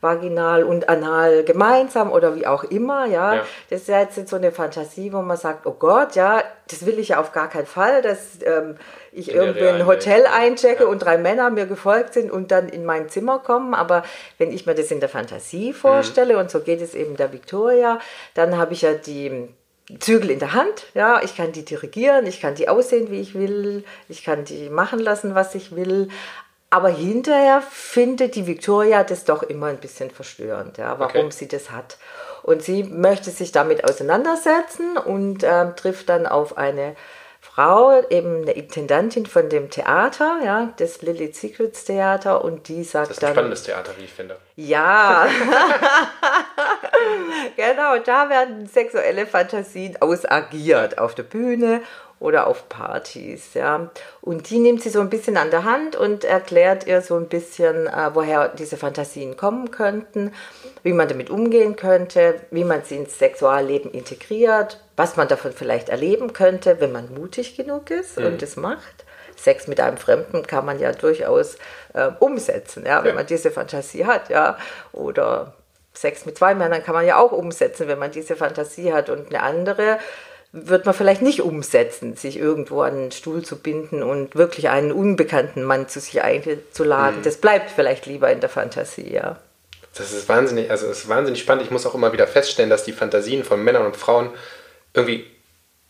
[0.00, 3.34] vaginal und anal gemeinsam oder wie auch immer, ja.
[3.34, 3.42] ja.
[3.70, 6.98] Das ist ja jetzt so eine Fantasie, wo man sagt, oh Gott, ja, das will
[6.98, 8.76] ich ja auf gar keinen Fall, dass ähm,
[9.12, 10.88] ich irgendwo in ein Hotel einchecke ja.
[10.88, 13.74] und drei Männer mir gefolgt sind und dann in mein Zimmer kommen.
[13.74, 14.04] Aber
[14.38, 16.40] wenn ich mir das in der Fantasie vorstelle, mhm.
[16.40, 17.98] und so geht es eben der Victoria,
[18.34, 19.48] dann habe ich ja die
[20.00, 23.34] Zügel in der Hand, ja, ich kann die dirigieren, ich kann die aussehen, wie ich
[23.34, 26.10] will, ich kann die machen lassen, was ich will,
[26.70, 31.30] aber hinterher findet die Victoria das doch immer ein bisschen verstörend, ja, warum okay.
[31.30, 31.96] sie das hat.
[32.42, 36.94] Und sie möchte sich damit auseinandersetzen und äh, trifft dann auf eine
[37.40, 42.94] Frau, eben eine Intendantin von dem Theater, ja, des Lily Secrets Theater, und die sagt
[42.94, 43.08] dann.
[43.08, 44.36] Das ist ein dann, spannendes Theater, wie ich finde.
[44.56, 45.26] Ja,
[47.56, 51.82] genau, da werden sexuelle Fantasien ausagiert auf der Bühne
[52.20, 53.90] oder auf Partys, ja.
[54.20, 57.28] Und die nimmt sie so ein bisschen an der Hand und erklärt ihr so ein
[57.28, 60.32] bisschen, äh, woher diese Fantasien kommen könnten,
[60.82, 65.88] wie man damit umgehen könnte, wie man sie ins Sexualleben integriert, was man davon vielleicht
[65.88, 68.26] erleben könnte, wenn man mutig genug ist mhm.
[68.26, 69.04] und es macht.
[69.36, 71.58] Sex mit einem Fremden kann man ja durchaus
[71.94, 73.14] äh, umsetzen, ja, wenn ja.
[73.14, 74.58] man diese Fantasie hat, ja.
[74.92, 75.54] Oder
[75.92, 79.10] Sex mit zwei Männern kann man ja auch umsetzen, wenn man diese Fantasie hat.
[79.10, 79.98] Und eine andere
[80.52, 84.92] wird man vielleicht nicht umsetzen, sich irgendwo an einen Stuhl zu binden und wirklich einen
[84.92, 87.20] unbekannten Mann zu sich einzuladen.
[87.20, 87.22] Mhm.
[87.22, 89.38] Das bleibt vielleicht lieber in der Fantasie, ja.
[89.94, 91.64] Das ist wahnsinnig, also es ist wahnsinnig spannend.
[91.64, 94.30] Ich muss auch immer wieder feststellen, dass die Fantasien von Männern und Frauen
[94.94, 95.26] irgendwie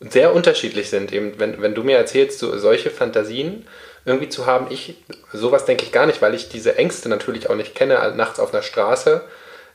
[0.01, 1.12] sehr unterschiedlich sind.
[1.12, 3.66] Eben, wenn, wenn du mir erzählst, so, solche Fantasien
[4.05, 4.97] irgendwie zu haben, ich,
[5.33, 8.55] sowas denke ich gar nicht, weil ich diese Ängste natürlich auch nicht kenne, nachts auf
[8.55, 9.23] einer Straße,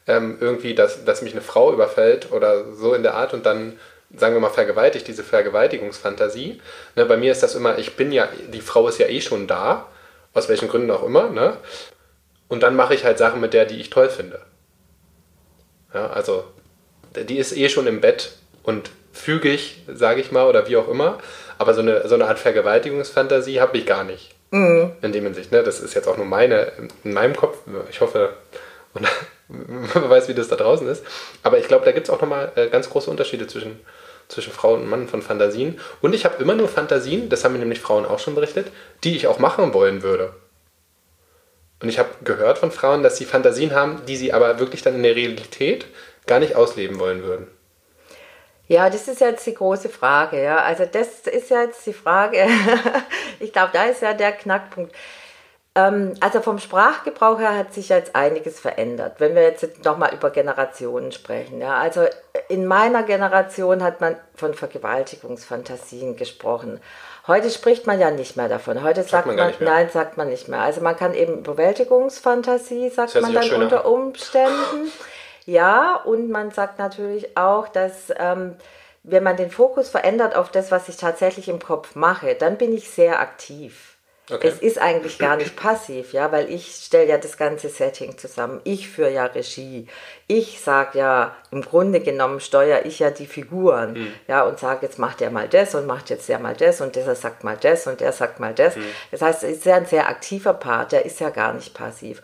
[0.08, 3.78] ähm, irgendwie, dass, dass mich eine Frau überfällt oder so in der Art und dann
[4.16, 6.62] sagen wir mal, vergewaltigt, diese Vergewaltigungsfantasie.
[6.96, 9.48] Ne, bei mir ist das immer, ich bin ja, die Frau ist ja eh schon
[9.48, 9.88] da,
[10.34, 11.58] aus welchen Gründen auch immer, ne?
[12.48, 14.42] Und dann mache ich halt Sachen mit der, die ich toll finde.
[15.94, 16.44] Ja, also,
[17.16, 21.20] die ist eh schon im Bett und fügig, sage ich mal, oder wie auch immer.
[21.58, 24.36] Aber so eine, so eine Art Vergewaltigungsfantasie habe ich gar nicht.
[24.52, 24.92] Mhm.
[25.02, 25.64] In dem Hinsicht, ne?
[25.64, 26.72] Das ist jetzt auch nur meine,
[27.04, 27.58] in meinem Kopf.
[27.90, 28.34] Ich hoffe,
[28.94, 31.04] man weiß, wie das da draußen ist.
[31.42, 33.80] Aber ich glaube, da gibt es auch nochmal äh, ganz große Unterschiede zwischen
[34.34, 35.80] zwischen Frau und Mann von Fantasien.
[36.02, 38.68] Und ich habe immer nur Fantasien, das haben mir nämlich Frauen auch schon berichtet,
[39.04, 40.34] die ich auch machen wollen würde.
[41.82, 44.96] Und ich habe gehört von Frauen, dass sie Fantasien haben, die sie aber wirklich dann
[44.96, 45.86] in der Realität
[46.26, 47.48] gar nicht ausleben wollen würden.
[48.68, 50.42] Ja, das ist jetzt die große Frage.
[50.42, 50.60] Ja.
[50.60, 52.48] Also das ist jetzt die Frage.
[53.40, 54.96] ich glaube, da ist ja der Knackpunkt.
[55.76, 60.30] Ähm, also vom Sprachgebrauch her hat sich jetzt einiges verändert, wenn wir jetzt nochmal über
[60.30, 61.62] Generationen sprechen.
[61.62, 61.78] Ja.
[61.78, 62.06] Also
[62.48, 66.80] in meiner Generation hat man von Vergewaltigungsfantasien gesprochen.
[67.26, 68.84] Heute spricht man ja nicht mehr davon.
[68.84, 70.60] Heute sagt, sagt man, man nein, sagt man nicht mehr.
[70.60, 74.92] Also man kann eben Überwältigungsfantasie, sagt man dann unter Umständen.
[75.46, 78.56] Ja, und man sagt natürlich auch, dass ähm,
[79.04, 82.74] wenn man den Fokus verändert auf das, was ich tatsächlich im Kopf mache, dann bin
[82.74, 83.93] ich sehr aktiv.
[84.34, 84.48] Okay.
[84.48, 88.62] Es ist eigentlich gar nicht passiv, ja, weil ich stelle ja das ganze Setting zusammen.
[88.64, 89.88] Ich führe ja Regie.
[90.28, 94.14] Ich sage ja, im Grunde genommen steuere ich ja die Figuren, Hm.
[94.28, 96.96] ja, und sage, jetzt macht der mal das und macht jetzt der mal das und
[96.96, 98.76] der sagt mal das und der sagt mal das.
[98.76, 98.84] Hm.
[99.12, 102.22] Das heißt, es ist ja ein sehr aktiver Part, der ist ja gar nicht passiv.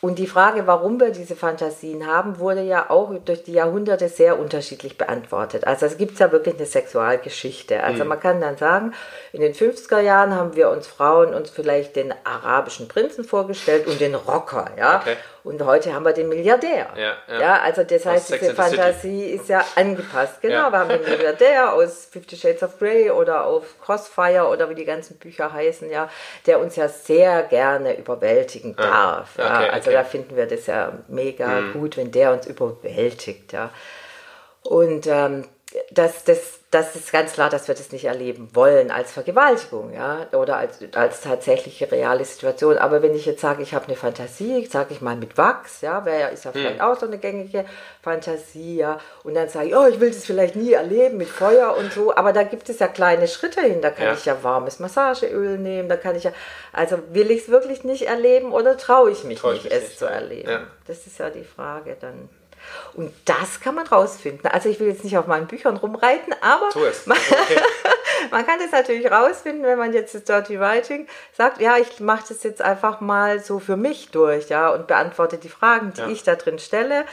[0.00, 4.38] Und die Frage, warum wir diese Fantasien haben, wurde ja auch durch die Jahrhunderte sehr
[4.38, 5.66] unterschiedlich beantwortet.
[5.66, 7.74] Also es gibt ja wirklich eine Sexualgeschichte.
[7.74, 7.80] Mhm.
[7.84, 8.94] Also man kann dann sagen,
[9.32, 14.00] in den 50er Jahren haben wir uns Frauen uns vielleicht den arabischen Prinzen vorgestellt und
[14.00, 15.00] den Rocker, ja.
[15.00, 15.16] Okay.
[15.42, 16.88] Und heute haben wir den Milliardär.
[16.96, 17.60] Ja, ja.
[17.60, 18.76] also das heißt, Sex diese City.
[18.76, 20.40] Fantasie ist ja angepasst.
[20.42, 20.70] Genau, Ja.
[20.70, 24.84] wir haben den Milliardär aus Fifty Shades of Grey oder auf Crossfire oder wie die
[24.84, 26.10] ganzen Bücher heißen, ja,
[26.46, 29.38] der uns ja sehr gerne überwältigen darf.
[29.38, 29.44] Ja.
[29.44, 29.98] Ah, okay, also okay.
[29.98, 33.70] da finden wir das ja mega gut, wenn der uns überwältigt, ja.
[34.62, 35.46] Und ähm,
[35.90, 40.28] das, das, das ist ganz klar, dass wir das nicht erleben wollen als Vergewaltigung, ja,
[40.32, 42.78] oder als, als tatsächliche reale Situation.
[42.78, 46.04] Aber wenn ich jetzt sage, ich habe eine Fantasie, sage ich mal mit Wachs, ja,
[46.04, 47.64] wäre ja, ist ja vielleicht auch so eine gängige
[48.02, 51.76] Fantasie, ja, und dann sage ich, oh, ich will das vielleicht nie erleben mit Feuer
[51.76, 54.12] und so, aber da gibt es ja kleine Schritte hin, da kann Ja.
[54.12, 56.32] ich ja warmes Massageöl nehmen, da kann ich ja,
[56.72, 59.82] also will ich es wirklich nicht erleben oder traue ich mich Trau ich nicht, mich
[59.82, 60.48] es nicht, zu erleben?
[60.48, 60.60] Ja.
[60.86, 62.28] Das ist ja die Frage dann.
[62.94, 64.50] Und das kann man rausfinden.
[64.50, 66.68] Also ich will jetzt nicht auf meinen Büchern rumreiten, aber
[67.06, 67.60] man, Okay.
[68.30, 72.24] man kann das natürlich rausfinden, wenn man jetzt das Dirty Writing sagt, ja, ich mache
[72.28, 76.08] das jetzt einfach mal so für mich durch, ja, und beantworte die Fragen, die Ja.
[76.08, 77.04] ich da drin stelle,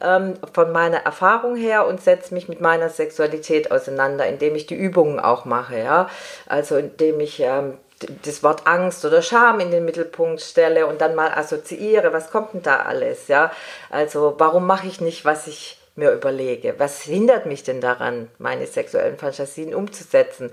[0.00, 4.74] ähm, von meiner Erfahrung her und setze mich mit meiner Sexualität auseinander, indem ich die
[4.76, 6.08] Übungen auch mache, ja.
[6.46, 7.78] Also indem ich ähm,
[8.24, 12.54] das Wort Angst oder Scham in den Mittelpunkt stelle und dann mal assoziiere, was kommt
[12.54, 13.50] denn da alles, ja?
[13.90, 16.74] Also warum mache ich nicht, was ich mir überlege?
[16.78, 20.52] Was hindert mich denn daran, meine sexuellen Fantasien umzusetzen?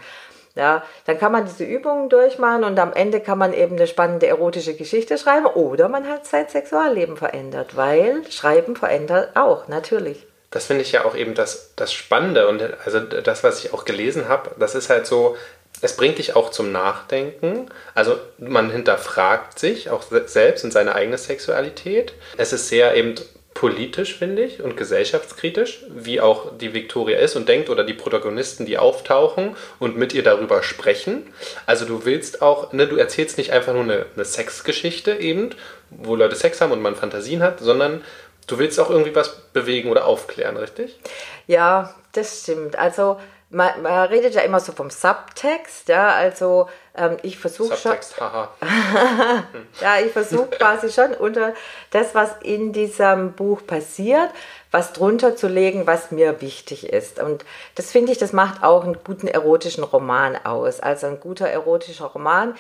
[0.56, 4.28] Ja, dann kann man diese Übungen durchmachen und am Ende kann man eben eine spannende
[4.28, 10.28] erotische Geschichte schreiben oder man hat sein Sexualleben verändert, weil Schreiben verändert auch, natürlich.
[10.52, 13.84] Das finde ich ja auch eben das, das Spannende und also das, was ich auch
[13.84, 15.36] gelesen habe, das ist halt so,
[15.84, 17.68] es bringt dich auch zum Nachdenken.
[17.94, 22.14] Also man hinterfragt sich auch se- selbst und seine eigene Sexualität.
[22.38, 23.16] Es ist sehr eben
[23.54, 28.66] politisch, finde ich, und gesellschaftskritisch, wie auch die Victoria ist und denkt oder die Protagonisten,
[28.66, 31.32] die auftauchen und mit ihr darüber sprechen.
[31.68, 35.52] Also du willst auch, ne, du erzählst nicht einfach nur eine, eine Sexgeschichte eben,
[35.92, 38.04] wo Leute Sex haben und man Fantasien hat, sondern
[38.48, 40.98] du willst auch irgendwie was bewegen oder aufklären, richtig?
[41.46, 42.78] Ja, das stimmt.
[42.80, 43.20] Also
[43.54, 48.20] man, man redet ja immer so vom Subtext, ja, also ähm, ich versuche schon, Subtext,
[48.20, 48.50] haha.
[49.82, 51.54] ja, ich versuche quasi schon unter
[51.92, 54.30] das, was in diesem Buch passiert,
[54.72, 57.20] was drunter zu legen, was mir wichtig ist.
[57.22, 60.80] Und das finde ich, das macht auch einen guten erotischen Roman aus.
[60.80, 62.56] Also ein guter erotischer Roman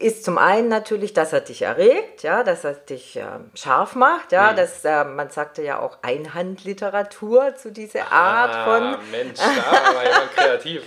[0.00, 4.32] ist zum einen natürlich, dass er dich erregt, ja, dass er dich ähm, scharf macht,
[4.32, 9.94] ja, dass äh, man sagte ja auch Einhandliteratur zu dieser Art von Ah, Mensch, da
[9.94, 10.82] war jemand kreativ.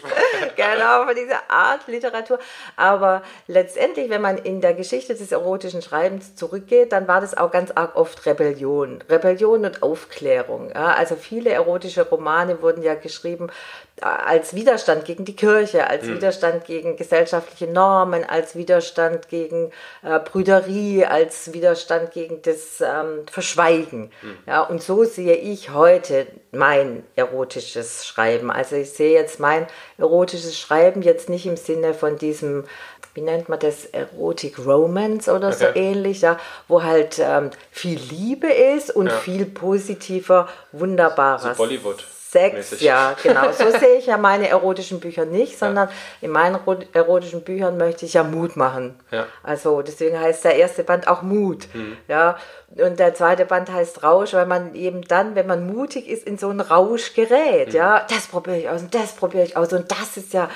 [0.56, 2.40] genau, von dieser Art Literatur.
[2.76, 7.52] Aber letztendlich, wenn man in der Geschichte des erotischen Schreibens zurückgeht, dann war das auch
[7.52, 9.04] ganz arg oft Rebellion.
[9.10, 10.72] Rebellion und Aufklärung.
[10.74, 13.50] Ja, also viele erotische Romane wurden ja geschrieben
[13.93, 20.20] äh, als Widerstand gegen die Kirche, als Widerstand gegen gesellschaftliche Normen, als Widerstand gegen äh,
[20.20, 24.12] Brüderie, als Widerstand gegen das ähm, Verschweigen.
[24.48, 28.52] Ja, und so sehe ich heute mein erotisches Schreiben.
[28.52, 32.66] Also ich sehe jetzt mein erotisches Schreiben jetzt nicht im Sinne von diesem,
[33.14, 35.92] wie nennt man das, Erotic Romance oder so Okay.
[35.92, 39.18] ähnlich, ja, wo halt ähm, viel Liebe ist und Ja.
[39.20, 42.04] viel positiver, wunderbarer So Bollywood.
[42.34, 42.82] Sex, mäßig.
[42.82, 43.52] ja, genau.
[43.52, 45.88] So sehe ich ja meine erotischen Bücher nicht, sondern
[46.22, 49.00] in meinen ero- erotischen Büchern möchte ich ja Mut machen.
[49.12, 49.26] Ja.
[49.44, 51.68] Also deswegen heißt der erste Band auch Mut.
[52.08, 52.38] Ja.
[52.76, 56.38] Und der zweite Band heißt Rausch, weil man eben dann, wenn man mutig ist, in
[56.38, 57.74] so einen Rausch gerät.
[57.74, 60.50] Ja, das probiere ich aus und das probiere ich aus und das ist ja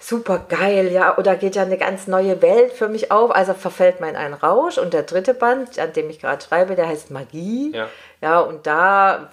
[0.00, 3.30] super geil, ja, oder geht ja eine ganz neue Welt für mich auf.
[3.32, 4.76] Also verfällt man in einen Rausch.
[4.76, 7.70] Und der dritte Band, an dem ich gerade schreibe, der heißt Magie.
[7.72, 7.86] Ja.
[8.22, 9.30] Ja, und da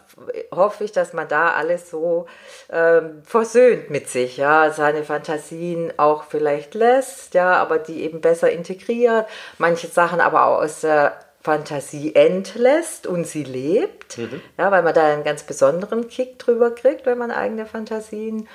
[0.52, 2.25] hoffe ich, dass man da alles so
[2.71, 8.52] ähm, versöhnt mit sich, ja, seine Fantasien auch vielleicht lässt, ja, aber die eben besser
[8.52, 9.28] integriert,
[9.60, 14.17] manche Sachen aber auch aus der Fantasie entlässt und sie lebt,
[14.58, 18.47] ja, weil man da einen ganz besonderen Kick drüber kriegt, wenn man eigene Fantasien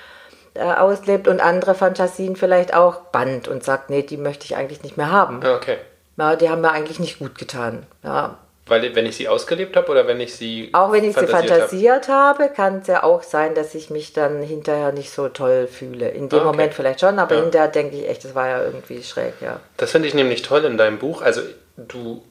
[0.54, 4.82] äh, auslebt und andere Fantasien vielleicht auch bannt und sagt, nee, die möchte ich eigentlich
[4.82, 5.44] nicht mehr haben.
[5.44, 5.78] Okay.
[6.16, 7.86] Ja, die haben mir eigentlich nicht gut getan.
[8.02, 11.26] Ja, Weil wenn ich sie ausgelebt habe oder wenn ich sie Auch wenn ich sie
[11.26, 15.28] fantasiert fantasiert habe, kann es ja auch sein, dass ich mich dann hinterher nicht so
[15.28, 16.08] toll fühle.
[16.08, 16.50] In dem Ah, okay.
[16.52, 17.42] Moment vielleicht schon, aber Ja.
[17.42, 19.60] hinterher denke ich echt, das war ja irgendwie schräg, ja.
[19.76, 21.20] Das finde ich nämlich toll in deinem Buch.
[21.20, 21.42] Also
[21.76, 22.22] du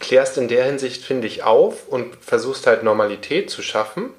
[0.00, 4.10] klärst in der Hinsicht, finde ich, auf und versuchst halt Normalität zu schaffen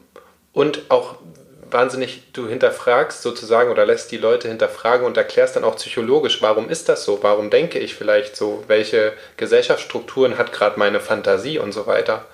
[0.52, 1.16] und auch
[1.76, 6.70] wahnsinnig, du hinterfragst sozusagen oder lässt die Leute hinterfragen und erklärst dann auch psychologisch, warum
[6.70, 11.74] ist das so, warum denke ich vielleicht so, welche Gesellschaftsstrukturen hat gerade meine Fantasie und
[11.74, 12.26] so weiter.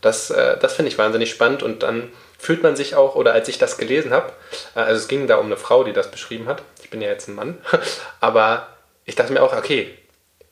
[0.00, 3.48] Das, äh, das finde ich wahnsinnig spannend und dann fühlt man sich auch, oder als
[3.48, 4.32] ich das gelesen habe,
[4.76, 7.08] äh, also es ging da um eine Frau, die das beschrieben hat, ich bin ja
[7.08, 7.58] jetzt ein Mann,
[8.20, 8.68] aber
[9.06, 9.94] ich dachte mir auch, okay,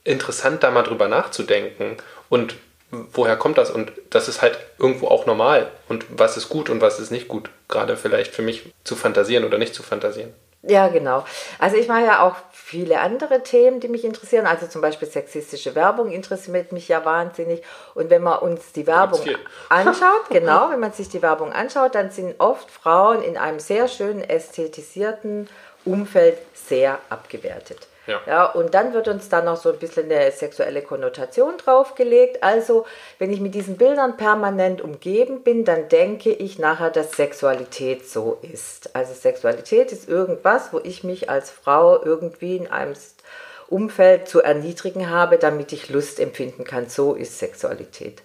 [0.05, 2.57] interessant da mal drüber nachzudenken und
[2.91, 6.81] woher kommt das und das ist halt irgendwo auch normal und was ist gut und
[6.81, 10.33] was ist nicht gut, gerade vielleicht für mich zu fantasieren oder nicht zu fantasieren.
[10.63, 11.25] Ja, genau.
[11.59, 14.45] Also ich mache ja auch viele andere Themen, die mich interessieren.
[14.45, 17.63] Also zum Beispiel sexistische Werbung interessiert mich ja wahnsinnig.
[17.95, 19.21] Und wenn man uns die Werbung
[19.69, 23.87] anschaut, genau, wenn man sich die Werbung anschaut, dann sind oft Frauen in einem sehr
[23.87, 25.49] schönen ästhetisierten
[25.85, 27.87] Umfeld sehr abgewertet.
[28.09, 28.23] Ja.
[28.27, 32.43] Ja, und dann wird uns da noch so ein bisschen eine sexuelle Konnotation draufgelegt.
[32.43, 32.87] Also,
[33.19, 38.39] wenn ich mit diesen Bildern permanent umgeben bin, dann denke ich nachher, dass Sexualität so
[38.41, 38.97] ist.
[38.97, 42.95] Also Sexualität ist irgendwas, wo ich mich als Frau irgendwie in einem
[43.69, 46.89] Umfeld zu erniedrigen habe, damit ich Lust empfinden kann.
[46.89, 48.23] So ist Sexualität.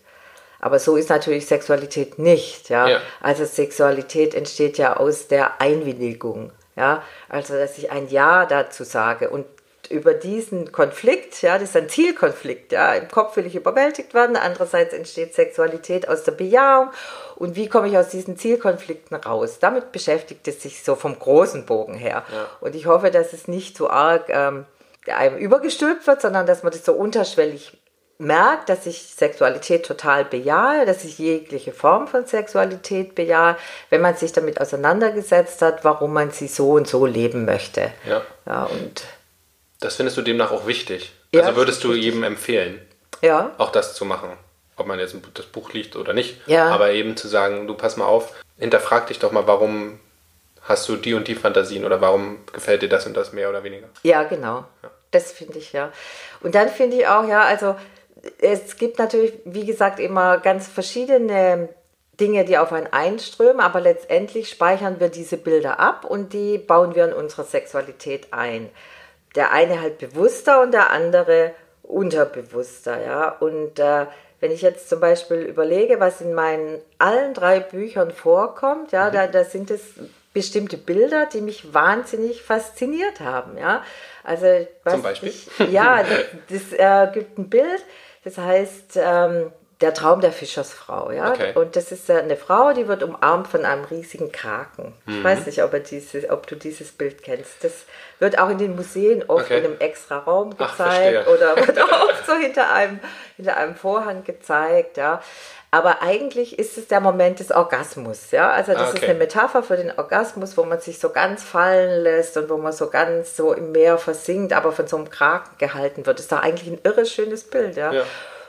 [0.62, 2.70] Aber so ist natürlich Sexualität nicht.
[2.70, 2.88] Ja?
[2.88, 3.02] Ja.
[3.22, 6.54] Also Sexualität entsteht ja aus der Einwilligung.
[6.78, 7.04] Ja?
[7.28, 9.30] Also dass ich ein Ja dazu sage.
[9.30, 9.46] Und
[9.90, 14.36] über diesen Konflikt, ja, das ist ein Zielkonflikt, ja, im Kopf will ich überwältigt werden,
[14.36, 16.90] andererseits entsteht Sexualität aus der Bejahung
[17.36, 19.60] und wie komme ich aus diesen Zielkonflikten raus?
[19.60, 22.24] Damit beschäftigt es sich so vom großen Bogen her.
[22.32, 22.48] Ja.
[22.62, 24.66] Und ich hoffe, dass es nicht so arg ähm,
[25.08, 27.78] einem übergestülpt wird, sondern dass man das so unterschwellig
[28.20, 33.58] merkt, dass ich Sexualität total bejahe, dass ich jegliche Form von Sexualität bejahe,
[33.90, 37.92] wenn man sich damit auseinandergesetzt hat, warum man sie so und so leben möchte.
[38.08, 38.22] Ja.
[38.46, 39.04] Ja, und
[39.84, 41.12] Das findest du demnach auch wichtig.
[41.34, 42.80] Ja, also würdest du jedem empfehlen,
[43.22, 44.30] ja, auch das zu machen.
[44.78, 46.40] Ob man jetzt das Buch liest oder nicht.
[46.48, 46.70] Ja.
[46.70, 50.00] Aber eben zu sagen, du pass mal auf, hinterfrag dich doch mal, warum
[50.62, 53.64] hast du die und die Fantasien oder warum gefällt dir das und das mehr oder
[53.64, 53.88] weniger.
[54.04, 54.64] Ja, genau.
[55.12, 55.92] Das finde ich ja.
[56.42, 57.76] Und dann finde ich auch, ja, also
[58.40, 61.70] es gibt natürlich, wie gesagt, immer ganz verschiedene
[62.20, 66.96] Dinge, die auf einen einströmen, aber letztendlich speichern wir diese Bilder ab und die bauen
[66.96, 68.70] wir in unsere Sexualität ein.
[69.36, 73.30] Der eine halt bewusster und der andere unterbewusster, ja.
[73.30, 74.06] Und äh,
[74.40, 79.28] wenn ich jetzt zum Beispiel überlege, was in meinen allen drei Büchern vorkommt, ja, da,
[79.28, 79.82] da sind es
[80.34, 83.84] bestimmte Bilder, die mich wahnsinnig fasziniert haben, ja.
[84.24, 85.30] Also Zum Beispiel?
[85.30, 86.04] Ich, ja,
[86.50, 87.86] das, das äh, gibt ein Bild,
[88.24, 91.32] das heißt ähm, der Traum der Fischersfrau, ja.
[91.32, 91.52] Okay.
[91.56, 94.94] Und das ist eine Frau, die wird umarmt von einem riesigen Kraken.
[95.06, 95.18] Mhm.
[95.18, 97.64] Ich weiß nicht, ob, dieses, ob du dieses Bild kennst.
[97.64, 97.72] Das
[98.20, 99.60] wird auch in den Museen oft Okay.
[99.60, 101.34] in einem extra Raum Ach, gezeigt verstehe.
[101.34, 103.00] oder wird auch so hinter einem,
[103.36, 105.22] hinter einem Vorhang gezeigt, ja.
[105.72, 108.52] Aber eigentlich ist es der Moment des Orgasmus, ja.
[108.52, 109.06] Also das Ah, ist okay.
[109.08, 112.72] eine Metapher für den Orgasmus, wo man sich so ganz fallen lässt und wo man
[112.72, 116.20] so ganz so im Meer versinkt, aber von so einem Kraken gehalten wird.
[116.20, 117.92] Das ist doch eigentlich ein irre schönes Bild, ja.
[117.92, 118.04] Ja.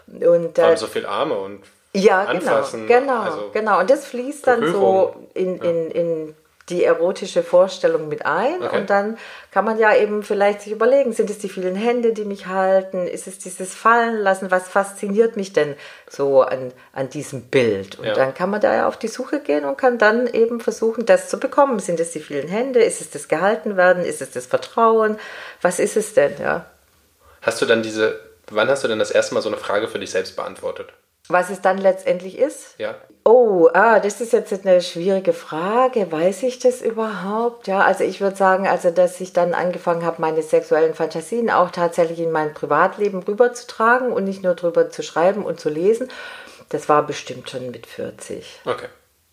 [0.07, 1.63] Und, äh, so viel Arme und
[1.95, 2.87] ja, anfassen.
[2.87, 3.81] genau, genau, also genau.
[3.81, 5.29] Und das fließt dann so Berührung.
[5.35, 6.35] in, in, in
[6.71, 8.63] die erotische Vorstellung mit ein.
[8.63, 8.77] Okay.
[8.77, 9.19] Und dann
[9.51, 13.07] kann man ja eben vielleicht sich überlegen, sind es die vielen Hände, die mich halten?
[13.07, 14.51] Ist es dieses Fallen lassen?
[14.51, 15.77] Was fasziniert mich denn
[16.09, 17.99] so an, an diesem Bild?
[17.99, 18.15] Und Ja.
[18.15, 21.29] dann kann man da ja auf die Suche gehen und kann dann eben versuchen, das
[21.29, 21.81] zu bekommen.
[21.81, 22.81] Sind es die vielen Hände?
[22.83, 24.03] Ist es das Gehaltenwerden?
[24.03, 25.19] Ist es das Vertrauen?
[25.61, 26.65] Was ist es denn, ja?
[27.43, 29.99] Hast du dann diese, wann hast du denn das erste Mal so eine Frage für
[29.99, 30.93] dich selbst beantwortet?
[31.29, 32.75] Was es dann letztendlich ist?
[32.79, 32.97] Ja.
[33.25, 36.13] Oh, ah, das ist jetzt eine schwierige Frage.
[36.13, 37.67] Weiß ich das überhaupt?
[37.67, 41.71] Ja, also ich würde sagen, also dass ich dann angefangen habe, meine sexuellen Fantasien auch
[41.71, 46.09] tatsächlich in mein Privatleben rüberzutragen und nicht nur drüber zu schreiben und zu lesen.
[46.69, 48.89] Das war bestimmt schon mit 40, Okay.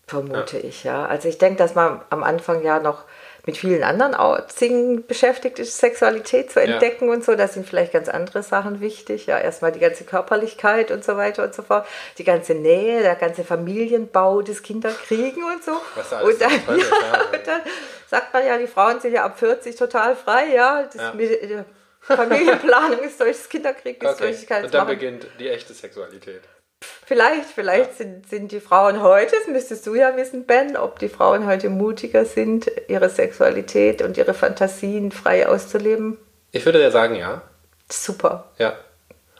[0.06, 1.04] vermute ich, ja.
[1.04, 3.04] Also ich denke, dass man am Anfang ja noch
[3.44, 4.14] mit vielen anderen
[4.60, 6.66] Dingen beschäftigt ist, Sexualität zu Ja.
[6.74, 7.34] entdecken und so.
[7.34, 9.26] Da sind vielleicht ganz andere Sachen wichtig.
[9.26, 11.86] Ja, erstmal die ganze Körperlichkeit und so weiter und so fort.
[12.18, 15.72] Die ganze Nähe, der ganze Familienbau, das Kinderkriegen und so.
[15.96, 17.20] Was alles und, dann, so toll ist, ja, ja.
[17.38, 17.60] und dann
[18.08, 20.84] sagt man ja, die Frauen sind ja ab 40 total frei, ja.
[20.84, 21.12] Das Ja.
[21.14, 21.64] Mit, äh,
[22.00, 24.32] Familienplanung ist durch, das Kinderkrieg ist okay.
[24.32, 24.94] durch, kann Und dann machen.
[24.98, 26.42] beginnt die echte Sexualität.
[26.82, 31.08] Vielleicht, vielleicht sind, sind die Frauen heute, das müsstest du ja wissen, Ben, ob die
[31.08, 36.18] Frauen heute mutiger sind, ihre Sexualität und ihre Fantasien frei auszuleben.
[36.50, 37.42] Ich würde ja sagen, ja.
[37.88, 38.50] Super.
[38.58, 38.78] Ja.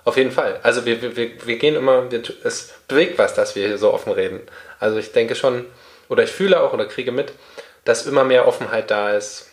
[0.05, 0.59] Auf jeden Fall.
[0.63, 4.13] Also wir, wir, wir gehen immer, wir, es bewegt was, dass wir hier so offen
[4.13, 4.41] reden.
[4.81, 5.65] Also ich denke schon,
[6.09, 7.33] oder ich fühle auch oder kriege mit,
[7.85, 9.51] dass immer mehr Offenheit da ist.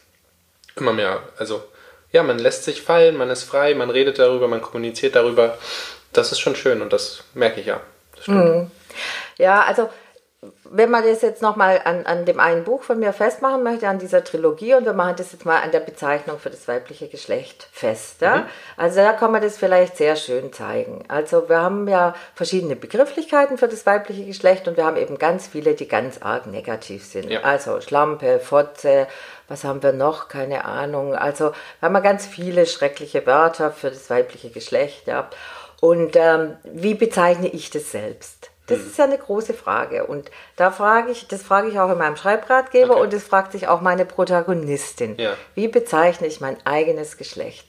[0.75, 1.21] Immer mehr.
[1.37, 1.63] Also
[2.11, 5.57] ja, man lässt sich fallen, man ist frei, man redet darüber, man kommuniziert darüber.
[6.13, 7.81] Das ist schon schön und das merke ich ja.
[8.27, 8.71] Mhm.
[9.37, 9.89] Ja, also
[10.63, 13.99] wenn man das jetzt nochmal an, an dem einen Buch von mir festmachen möchte, an
[13.99, 17.67] dieser Trilogie, und wir machen das jetzt mal an der Bezeichnung für das weibliche Geschlecht
[17.73, 18.21] fest.
[18.21, 18.37] Ja?
[18.37, 18.43] Mhm.
[18.77, 21.03] Also da kann man das vielleicht sehr schön zeigen.
[21.09, 25.47] Also wir haben ja verschiedene Begrifflichkeiten für das weibliche Geschlecht und wir haben eben ganz
[25.47, 27.29] viele, die ganz arg negativ sind.
[27.29, 27.41] Ja.
[27.41, 29.07] Also Schlampe, Fotze,
[29.49, 30.29] was haben wir noch?
[30.29, 31.15] Keine Ahnung.
[31.15, 35.07] Also wir haben ja ganz viele schreckliche Wörter für das weibliche Geschlecht.
[35.07, 35.29] Ja?
[35.81, 38.51] Und ähm, wie bezeichne ich das selbst?
[38.67, 38.87] Das hm.
[38.87, 40.05] ist ja eine große Frage.
[40.05, 43.03] Und da frage ich, das frage ich auch in meinem Schreibratgeber okay.
[43.03, 45.17] und das fragt sich auch meine Protagonistin.
[45.17, 45.35] Ja.
[45.55, 47.67] Wie bezeichne ich mein eigenes Geschlecht?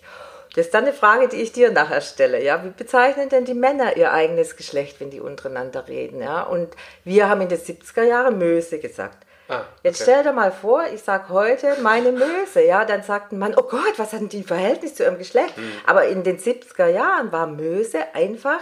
[0.54, 2.42] Das ist dann eine Frage, die ich dir nachher stelle.
[2.42, 2.64] Ja?
[2.64, 6.20] Wie bezeichnen denn die Männer ihr eigenes Geschlecht, wenn die untereinander reden?
[6.20, 6.42] Ja?
[6.42, 9.24] Und wir haben in den 70er Jahren Möse gesagt.
[9.50, 9.64] Ah, okay.
[9.82, 13.62] Jetzt stell dir mal vor, ich sage heute meine Möse, ja, dann sagt man, oh
[13.62, 15.56] Gott, was hat denn die Verhältnis zu ihrem Geschlecht?
[15.56, 15.72] Hm.
[15.86, 18.60] Aber in den 70er Jahren war Möse einfach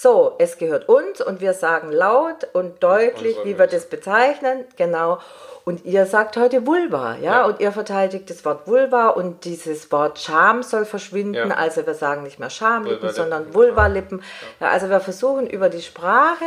[0.00, 5.18] so, es gehört uns und wir sagen laut und deutlich, wie wir das bezeichnen, genau.
[5.64, 7.40] Und ihr sagt heute Vulva, ja?
[7.40, 11.34] ja, und ihr verteidigt das Wort Vulva und dieses Wort Scham soll verschwinden.
[11.34, 11.56] Ja.
[11.56, 14.22] Also wir sagen nicht mehr Schamlippen, sondern Vulvalippen.
[14.60, 14.68] Ja.
[14.68, 16.44] also wir versuchen über die Sprache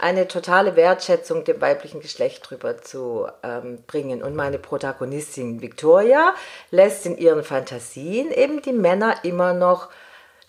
[0.00, 4.22] eine totale Wertschätzung dem weiblichen Geschlecht drüber zu ähm, bringen.
[4.22, 6.34] Und meine Protagonistin Victoria
[6.70, 9.88] lässt in ihren Fantasien eben die Männer immer noch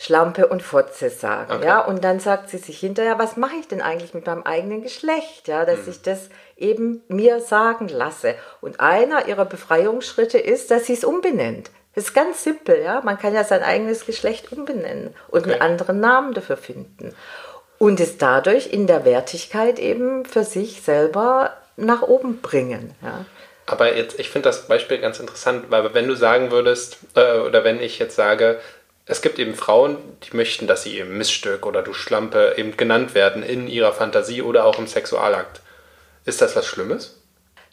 [0.02, 1.54] Schlampe und Fotze sagen.
[1.54, 1.66] Okay.
[1.66, 4.82] Ja, und dann sagt sie sich hinterher, was mache ich denn eigentlich mit meinem eigenen
[4.82, 5.48] Geschlecht?
[5.48, 5.92] Ja, dass mhm.
[5.92, 8.34] ich das eben mir sagen lasse.
[8.62, 11.70] Und einer ihrer Befreiungsschritte ist, dass sie es umbenennt.
[11.94, 13.02] Das ist ganz simpel, ja.
[13.02, 15.54] Man kann ja sein eigenes Geschlecht umbenennen und okay.
[15.54, 17.14] einen anderen Namen dafür finden.
[17.82, 22.94] Und es dadurch in der Wertigkeit eben für sich selber nach oben bringen.
[23.02, 23.26] Ja.
[23.66, 27.64] Aber jetzt, ich finde das Beispiel ganz interessant, weil wenn du sagen würdest, äh, oder
[27.64, 28.60] wenn ich jetzt sage,
[29.08, 33.16] es gibt eben Frauen, die möchten, dass sie eben Missstück oder du Schlampe eben genannt
[33.16, 35.62] werden in ihrer Fantasie oder auch im Sexualakt.
[36.24, 37.21] Ist das was Schlimmes?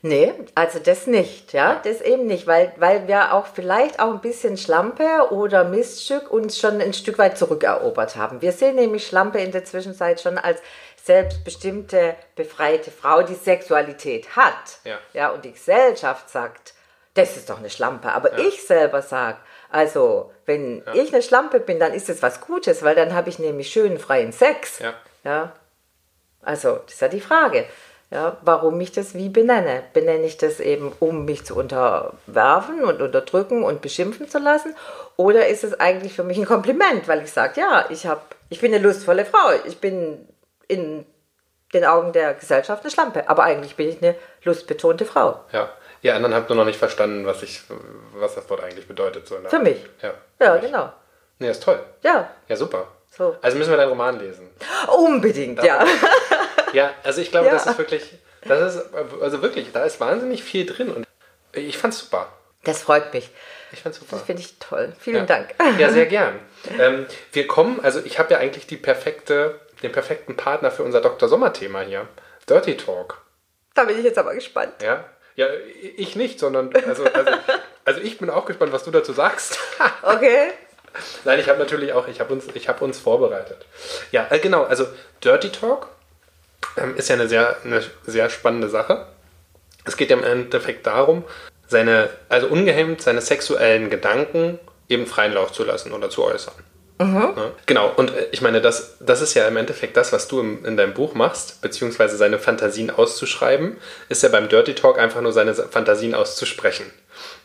[0.00, 4.20] Nee, also das nicht, ja, das eben nicht, weil, weil wir auch vielleicht auch ein
[4.20, 8.40] bisschen Schlampe oder Miststück uns schon ein Stück weit zurückerobert haben.
[8.40, 10.60] Wir sehen nämlich Schlampe in der Zwischenzeit schon als
[11.02, 14.78] selbstbestimmte, befreite Frau, die Sexualität hat.
[14.84, 14.98] Ja.
[15.14, 16.74] ja und die Gesellschaft sagt,
[17.14, 18.12] das ist doch eine Schlampe.
[18.12, 18.46] Aber ja.
[18.46, 19.38] ich selber sage,
[19.70, 20.94] also, wenn ja.
[20.94, 23.98] ich eine Schlampe bin, dann ist es was Gutes, weil dann habe ich nämlich schönen
[23.98, 24.78] freien Sex.
[24.78, 24.94] Ja.
[25.24, 25.52] ja.
[26.42, 27.66] Also, das ist ja die Frage.
[28.10, 29.82] Ja, warum ich das wie benenne.
[29.92, 34.74] Benenne ich das eben, um mich zu unterwerfen und unterdrücken und beschimpfen zu lassen?
[35.16, 38.60] Oder ist es eigentlich für mich ein Kompliment, weil ich sage, ja, ich, hab, ich
[38.60, 39.50] bin eine lustvolle Frau.
[39.66, 40.26] Ich bin
[40.68, 41.04] in
[41.74, 43.28] den Augen der Gesellschaft eine Schlampe.
[43.28, 45.40] Aber eigentlich bin ich eine lustbetonte Frau.
[45.52, 45.68] Ja.
[46.00, 47.62] Ihr anderen habt nur noch nicht verstanden, was, ich,
[48.14, 49.26] was das Wort eigentlich bedeutet.
[49.26, 49.84] So Für mich.
[50.00, 50.62] Ja, ja mich.
[50.62, 50.92] genau.
[51.40, 51.80] Nee, ist toll.
[52.02, 52.30] Ja.
[52.48, 52.86] Ja, super.
[53.10, 53.36] So.
[53.42, 54.48] Also müssen wir deinen Roman lesen.
[54.96, 55.84] Unbedingt, ja.
[56.72, 57.52] Ja, also ich glaube, ja.
[57.52, 58.02] das ist wirklich,
[58.42, 61.06] das ist, also wirklich, da ist wahnsinnig viel drin und
[61.52, 62.32] ich fand's super.
[62.64, 63.30] Das freut mich.
[63.72, 64.16] Ich fand's super.
[64.16, 64.92] Das finde ich toll.
[64.98, 65.24] Vielen ja.
[65.26, 65.54] Dank.
[65.78, 66.38] Ja, sehr gern.
[66.78, 71.00] Ähm, wir kommen, also ich habe ja eigentlich die perfekte, den perfekten Partner für unser
[71.00, 71.28] Dr.
[71.28, 72.08] Sommer-Thema hier.
[72.48, 73.22] Dirty Talk.
[73.74, 74.74] Da bin ich jetzt aber gespannt.
[74.82, 75.04] Ja,
[75.36, 75.46] ja,
[75.96, 77.30] ich nicht, sondern also, also,
[77.84, 79.58] also ich bin auch gespannt, was du dazu sagst.
[80.02, 80.50] okay.
[81.24, 83.64] Nein, ich habe natürlich auch, ich habe uns, hab uns vorbereitet.
[84.10, 84.86] Ja, äh, genau, also
[85.22, 85.88] Dirty Talk
[86.96, 89.06] ist ja eine sehr, eine sehr spannende Sache.
[89.84, 91.24] Es geht ja im Endeffekt darum,
[91.66, 96.54] seine, also ungehemmt seine sexuellen Gedanken eben freien Lauf zu lassen oder zu äußern.
[97.00, 97.32] Mhm.
[97.36, 100.40] Ja, genau, und äh, ich meine, das, das ist ja im Endeffekt das, was du
[100.40, 103.76] im, in deinem Buch machst, beziehungsweise seine Fantasien auszuschreiben,
[104.08, 106.86] ist ja beim Dirty Talk einfach nur seine Fantasien auszusprechen.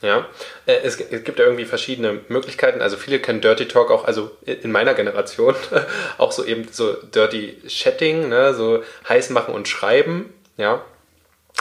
[0.02, 0.28] Ja,
[0.66, 2.82] äh, es, gibt ja irgendwie verschiedene Möglichkeiten.
[2.82, 5.56] Also viele kennen Dirty Talk auch, also in meiner Generation,
[6.18, 10.84] auch so eben so Dirty Chatting, ne, so heiß machen und schreiben, ja.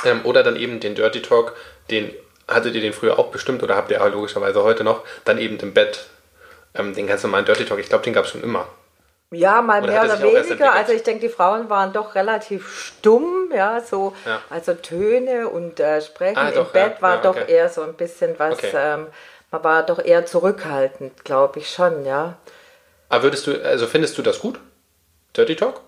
[0.04, 1.54] Ähm, oder dann eben den Dirty Talk,
[1.90, 2.10] den
[2.48, 5.74] hattet ihr den früher auch bestimmt oder habt ihr logischerweise heute noch, dann eben im
[5.74, 6.06] Bett
[6.74, 8.68] ähm, den ganz normalen Dirty Talk, ich glaube, den gab es schon immer.
[9.32, 10.72] Ja, mal oder mehr oder weniger.
[10.72, 14.40] Also ich denke, die Frauen waren doch relativ stumm, ja, so, ja.
[14.50, 17.40] also Töne und äh, Sprechen ah, doch, im Bett ja, war ja, okay.
[17.40, 18.72] doch eher so ein bisschen was, okay.
[18.74, 19.06] ähm,
[19.50, 22.36] man war doch eher zurückhaltend, glaube ich schon, ja.
[23.08, 24.60] Aber würdest du, also findest du das gut?
[25.36, 25.80] Dirty Talk?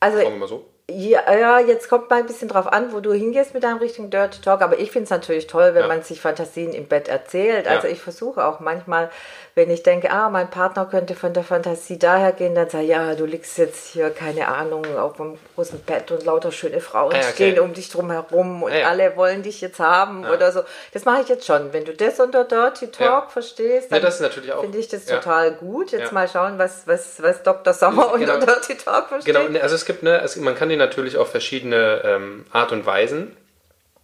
[0.00, 0.68] Also, Sagen wir mal so.
[0.88, 4.40] Ja, jetzt kommt mal ein bisschen drauf an, wo du hingehst mit deinem richtigen Dirty
[4.40, 4.62] Talk.
[4.62, 5.88] Aber ich finde es natürlich toll, wenn Ja.
[5.88, 7.66] man sich Fantasien im Bett erzählt.
[7.66, 7.92] Also Ja.
[7.92, 9.10] ich versuche auch manchmal,
[9.56, 12.90] wenn ich denke, ah, mein Partner könnte von der Fantasie daher gehen, dann sage ich,
[12.90, 17.10] ja, du liegst jetzt hier, keine Ahnung, auf einem großen Bett und lauter schöne Frauen
[17.12, 17.32] ja, okay.
[17.32, 20.60] stehen um dich drum herum und alle wollen dich jetzt haben oder so.
[20.92, 21.72] Das mache ich jetzt schon.
[21.72, 24.86] Wenn du das unter Dirty Talk verstehst, Ja, dann das ist natürlich auch- finde ich
[24.86, 25.90] das total gut.
[25.90, 27.74] Jetzt mal schauen, was, was, was Dr.
[27.74, 28.46] Sommer unter Genau.
[28.46, 29.34] Dirty Talk versteht.
[29.34, 32.72] Genau, ne, also es gibt, ne, es, man kann die natürlich auf verschiedene ähm, Art
[32.72, 33.36] und Weisen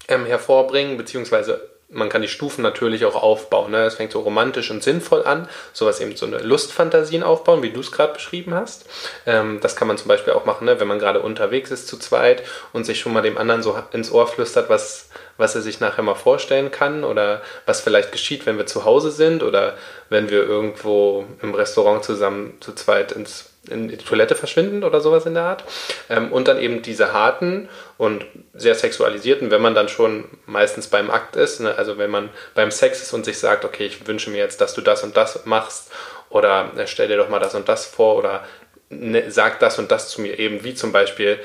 [0.09, 3.71] ähm, hervorbringen, beziehungsweise man kann die Stufen natürlich auch aufbauen.
[3.71, 3.85] Ne?
[3.85, 7.81] Es fängt so romantisch und sinnvoll an, sowas eben so eine Lustfantasien aufbauen, wie du
[7.81, 8.87] es gerade beschrieben hast.
[9.27, 10.81] Ähm, das kann man zum Beispiel auch machen, ne?
[10.81, 12.43] wenn man gerade unterwegs ist zu zweit
[12.73, 16.03] und sich schon mal dem anderen so ins Ohr flüstert, was, was er sich nachher
[16.03, 19.77] mal vorstellen kann oder was vielleicht geschieht, wenn wir zu Hause sind oder
[20.09, 25.27] wenn wir irgendwo im Restaurant zusammen zu zweit ins in die Toilette verschwinden oder sowas
[25.27, 25.65] in der Art.
[26.09, 31.11] Ähm, und dann eben diese harten und sehr sexualisierten, wenn man dann schon meistens beim
[31.11, 31.75] Akt ist, ne?
[31.77, 34.75] also wenn man beim Sex ist und sich sagt, okay, ich wünsche mir jetzt, dass
[34.75, 35.93] du das und das machst
[36.29, 38.45] oder äh, stell dir doch mal das und das vor oder
[38.91, 41.39] ne, sag das und das zu mir eben, wie zum Beispiel,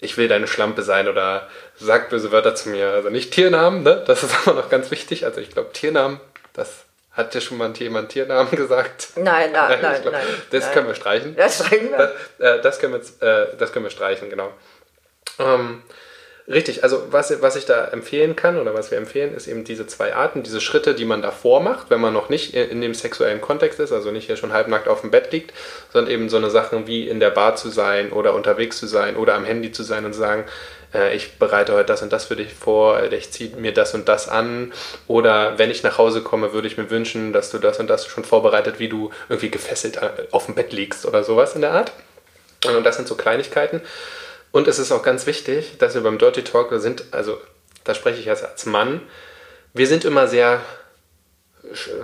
[0.00, 2.90] ich will deine Schlampe sein oder sag böse Wörter zu mir.
[2.90, 4.02] Also nicht Tiernamen, ne?
[4.06, 5.24] das ist aber noch ganz wichtig.
[5.24, 6.20] Also ich glaube, Tiernamen,
[6.52, 6.84] das
[7.14, 9.08] hat dir schon mal jemand Tiernamen gesagt.
[9.16, 10.26] Nein, nein, ich nein, glaub, nein.
[10.50, 10.74] Das nein.
[10.74, 11.36] können wir streichen.
[11.36, 12.12] Das streichen wir.
[12.38, 14.52] Das, äh, das, können wir, äh, das können wir streichen, genau.
[15.38, 15.82] Ähm,
[16.46, 19.86] richtig, also was, was ich da empfehlen kann oder was wir empfehlen, ist eben diese
[19.86, 23.40] zwei Arten, diese Schritte, die man davor macht, wenn man noch nicht in dem sexuellen
[23.40, 25.54] Kontext ist, also nicht hier schon halbnackt auf dem Bett liegt,
[25.92, 29.16] sondern eben so eine Sachen wie in der Bar zu sein oder unterwegs zu sein
[29.16, 30.44] oder am Handy zu sein und sagen,
[30.92, 33.94] äh, ich bereite heute das und das für dich vor, äh, ich ziehe mir das
[33.94, 34.72] und das an
[35.08, 38.06] oder wenn ich nach Hause komme, würde ich mir wünschen, dass du das und das
[38.06, 41.72] schon vorbereitet, wie du irgendwie gefesselt äh, auf dem Bett liegst oder sowas in der
[41.72, 41.92] Art.
[42.66, 43.82] Und das sind so Kleinigkeiten.
[44.54, 47.40] Und es ist auch ganz wichtig, dass wir beim Dirty Talk sind, also
[47.82, 49.02] da spreche ich jetzt als Mann,
[49.72, 50.60] wir sind immer sehr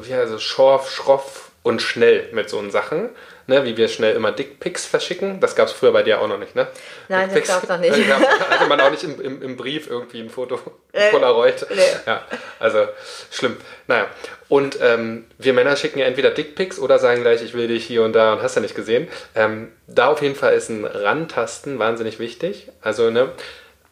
[0.02, 3.10] wie also schorf, schroff und schnell mit so Sachen.
[3.50, 5.40] Ne, wie wir schnell immer Dickpics verschicken.
[5.40, 6.68] Das gab es früher bei dir auch noch nicht, ne?
[7.08, 7.48] Nein, das Dickpics.
[7.48, 7.96] gab's noch nicht.
[8.08, 11.66] Ja, hatte man auch nicht im, im, im Brief irgendwie ein Foto, ein Äh, Polaroid.
[11.74, 11.80] nee.
[12.06, 12.24] Ja,
[12.60, 12.86] also
[13.32, 13.56] schlimm.
[13.88, 14.06] Naja,
[14.48, 18.04] und ähm, wir Männer schicken ja entweder Dickpics oder sagen gleich, ich will dich hier
[18.04, 19.08] und da und hast ja nicht gesehen.
[19.34, 22.68] Ähm, da auf jeden Fall ist ein Rantasten wahnsinnig wichtig.
[22.82, 23.30] Also, ne,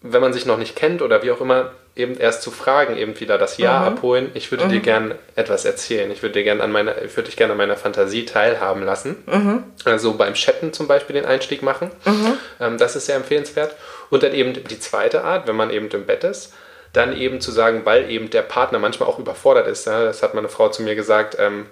[0.03, 3.19] wenn man sich noch nicht kennt oder wie auch immer, eben erst zu fragen, eben
[3.19, 4.31] wieder das Ja abholen.
[4.35, 6.11] Ich würde dir gern etwas erzählen.
[6.11, 9.17] Ich würde dir gern an meiner, ich würde dich gerne an meiner Fantasie teilhaben lassen.
[9.85, 11.91] Also beim Chatten zum Beispiel den Einstieg machen.
[12.61, 13.75] Ähm, das ist sehr empfehlenswert.
[14.11, 16.55] Und dann eben die zweite Art, wenn man eben im Bett ist,
[16.93, 19.87] dann eben zu sagen, weil eben der Partner manchmal auch überfordert ist.
[19.87, 21.67] Ja, das hat meine Frau zu mir gesagt, ähm,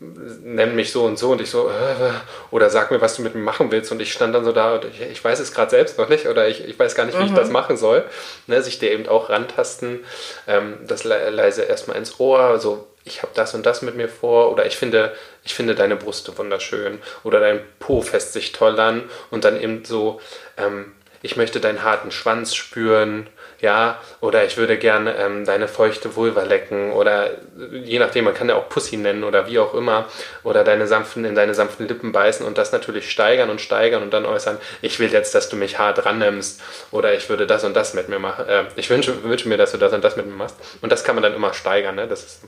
[0.00, 2.10] nenn mich so und so und ich so, äh,
[2.50, 3.92] oder sag mir, was du mit mir machen willst.
[3.92, 6.26] Und ich stand dann so da und ich, ich weiß es gerade selbst noch nicht
[6.26, 8.04] oder ich, ich weiß gar nicht, wie ich das machen soll.
[8.46, 10.00] Ne, sich der eben auch rantasten,
[10.46, 14.08] ähm, das le leise erstmal ins Ohr, so ich habe das und das mit mir
[14.08, 15.12] vor oder ich finde,
[15.44, 19.84] ich finde deine Brüste wunderschön oder dein Po fässt sich toll an und dann eben
[19.84, 20.20] so,
[20.56, 20.92] ähm,
[21.22, 23.26] ich möchte deinen harten Schwanz spüren,
[23.60, 28.34] ja, oder ich würde gerne ähm, deine feuchte Vulva lecken oder äh, je nachdem, man
[28.34, 30.06] kann ja auch Pussy nennen oder wie auch immer
[30.44, 34.12] oder deine sanften, in deine sanften Lippen beißen und das natürlich steigern und steigern und
[34.12, 37.74] dann äußern, ich will jetzt, dass du mich hart rannimmst oder ich würde das und
[37.74, 40.26] das mit mir machen, äh, ich wünsche, wünsche mir, dass du das und das mit
[40.26, 40.56] mir machst.
[40.80, 42.40] Und das kann man dann immer steigern, ne, das ist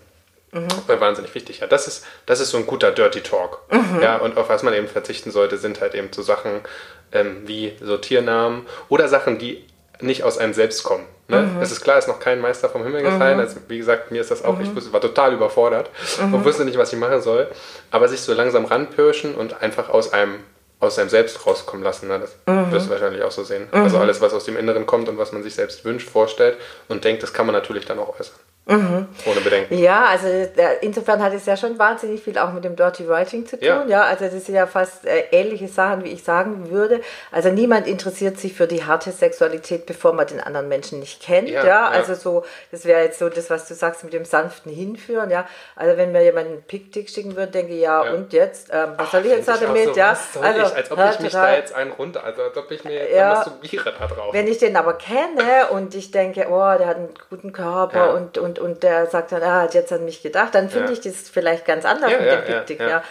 [0.53, 1.61] wahnsinnig wichtig.
[1.61, 3.61] Ja, das ist, das ist so ein guter Dirty Talk.
[4.01, 6.61] Ja, und auf was man eben verzichten sollte, sind halt eben so Sachen
[7.13, 9.65] ähm, wie so Tiernamen oder Sachen, die
[10.01, 11.07] nicht aus einem selbst kommen.
[11.29, 11.49] Ne?
[11.61, 13.39] Es ist klar, ist noch kein Meister vom Himmel gefallen.
[13.39, 15.91] Also, wie gesagt, mir ist das auch, ich wusste, war total überfordert
[16.21, 17.49] und wusste nicht, was ich machen soll.
[17.91, 20.41] Aber sich so langsam ranpirschen und einfach aus einem
[20.83, 22.09] aus seinem Selbst rauskommen lassen.
[22.09, 22.19] Ne?
[22.19, 23.69] Das wirst du wahrscheinlich auch so sehen.
[23.71, 26.59] Also alles, was aus dem Inneren kommt und was man sich selbst wünscht, vorstellt
[26.89, 28.37] und denkt, das kann man natürlich dann auch äußern.
[28.65, 29.77] Ohne Bedenken.
[29.77, 30.29] Ja, also
[30.83, 33.67] insofern hat es ja schon wahnsinnig viel auch mit dem Dirty Writing zu tun.
[33.67, 33.85] Ja.
[33.87, 37.01] Ja, also das sind ja fast äh, ähnliche Sachen, wie ich sagen würde.
[37.33, 41.49] Also niemand interessiert sich für die harte Sexualität, bevor man den anderen Menschen nicht kennt.
[41.49, 41.89] Ja, Ja, ja.
[41.89, 45.31] also so, das wäre jetzt so das, was du sagst mit dem sanften Hinführen.
[45.31, 48.93] Ja, also wenn mir jemand einen Picktick schicken würde, denke ich, ja, und jetzt, ähm,
[48.97, 49.93] was soll ich jetzt damit?
[49.93, 52.85] so, ja, also, Als ob ich mich da jetzt einen runter, also als ob ich
[52.85, 53.35] mir jetzt Ja.
[53.35, 54.33] masturbiere da drauf.
[54.33, 58.13] Wenn ich den aber kenne und ich denke, oh, der hat einen guten Körper Ja.
[58.13, 60.93] und, und, und der sagt dann, ah, hat jetzt an mich gedacht, dann finde Ja.
[60.93, 63.03] ich das vielleicht ganz anders mit dem ja, Picktick, ja.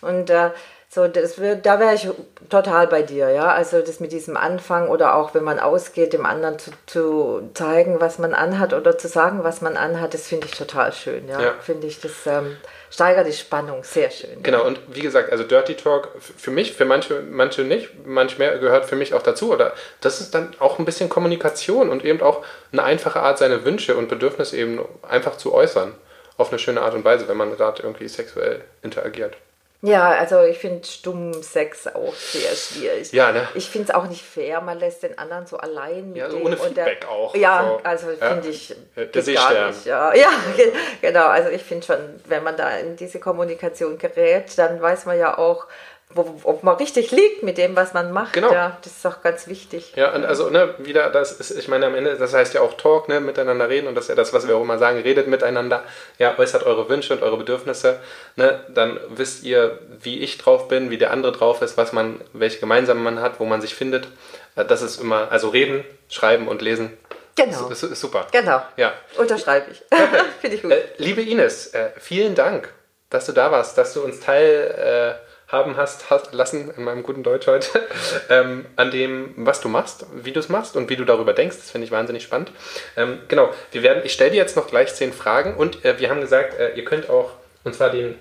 [0.00, 0.50] Und äh,
[0.92, 2.08] So, das wird, da wäre ich
[2.48, 3.52] total bei dir, ja.
[3.52, 8.00] Also das mit diesem Anfang oder auch wenn man ausgeht, dem anderen zu, zu zeigen,
[8.00, 11.40] was man anhat oder zu sagen, was man anhat, das finde ich total schön, ja.
[11.40, 11.52] Ja.
[11.60, 12.56] Finde ich, das ähm,
[12.90, 14.42] steigert die Spannung sehr schön.
[14.42, 18.58] Genau, und wie gesagt, also Dirty Talk für mich, für manche, manche nicht, manch mehr
[18.58, 19.52] gehört für mich auch dazu.
[19.52, 23.64] Oder das ist dann auch ein bisschen Kommunikation und eben auch eine einfache Art, seine
[23.64, 25.94] Wünsche und Bedürfnisse eben einfach zu äußern.
[26.36, 29.36] Auf eine schöne Art und Weise, wenn man gerade irgendwie sexuell interagiert.
[29.82, 33.12] Ja, also ich finde stumm Sex auch sehr schwierig.
[33.12, 33.48] Ja, ne?
[33.54, 36.36] Ich finde es auch nicht fair, man lässt den anderen so allein mit Ja, so
[36.36, 36.46] dem.
[36.46, 37.34] ohne und der- Feedback auch.
[37.34, 37.80] Ja, So.
[37.82, 38.28] also Ja.
[38.34, 39.68] finde ich Ja, der geht gar Seestern.
[39.68, 39.86] nicht.
[39.86, 41.26] Ja, ja ge- genau.
[41.28, 45.38] Also ich finde schon, wenn man da in diese Kommunikation gerät, dann weiß man ja
[45.38, 45.66] auch,
[46.14, 48.32] ob man richtig liegt mit dem, was man macht.
[48.32, 48.52] Genau.
[48.52, 49.92] Ja, das ist auch ganz wichtig.
[49.94, 52.74] Ja, und also, ne, wieder, das ist, ich meine, am Ende, das heißt ja auch
[52.74, 55.28] Talk, ne, miteinander reden und das ist ja das, was wir auch immer sagen, redet
[55.28, 55.84] miteinander,
[56.18, 58.00] ja, äußert eure Wünsche und eure Bedürfnisse,
[58.36, 62.20] ne, dann wisst ihr, wie ich drauf bin, wie der andere drauf ist, was man,
[62.32, 64.08] welche gemeinsame man hat, wo man sich findet.
[64.56, 66.96] Äh, Das ist immer, also reden, schreiben und lesen.
[67.36, 67.68] Genau.
[67.68, 68.26] Ist, ist, ist super.
[68.32, 68.60] Genau.
[68.76, 68.92] Ja.
[69.16, 69.82] Unterschreibe ich.
[70.40, 70.72] finde ich gut.
[70.72, 72.72] Äh, liebe Ines, äh, vielen Dank,
[73.10, 77.02] dass du da warst, dass du uns teil äh, haben hast, hast lassen, in meinem
[77.02, 77.82] guten Deutsch heute,
[78.28, 81.56] ähm, an dem, was du machst, wie du es machst und wie du darüber denkst.
[81.56, 82.52] Das finde ich wahnsinnig spannend.
[82.96, 86.10] Ähm, genau, wir werden, ich stelle dir jetzt noch gleich zehn Fragen und äh, wir
[86.10, 87.32] haben gesagt, äh, ihr könnt auch,
[87.64, 88.16] und zwar den,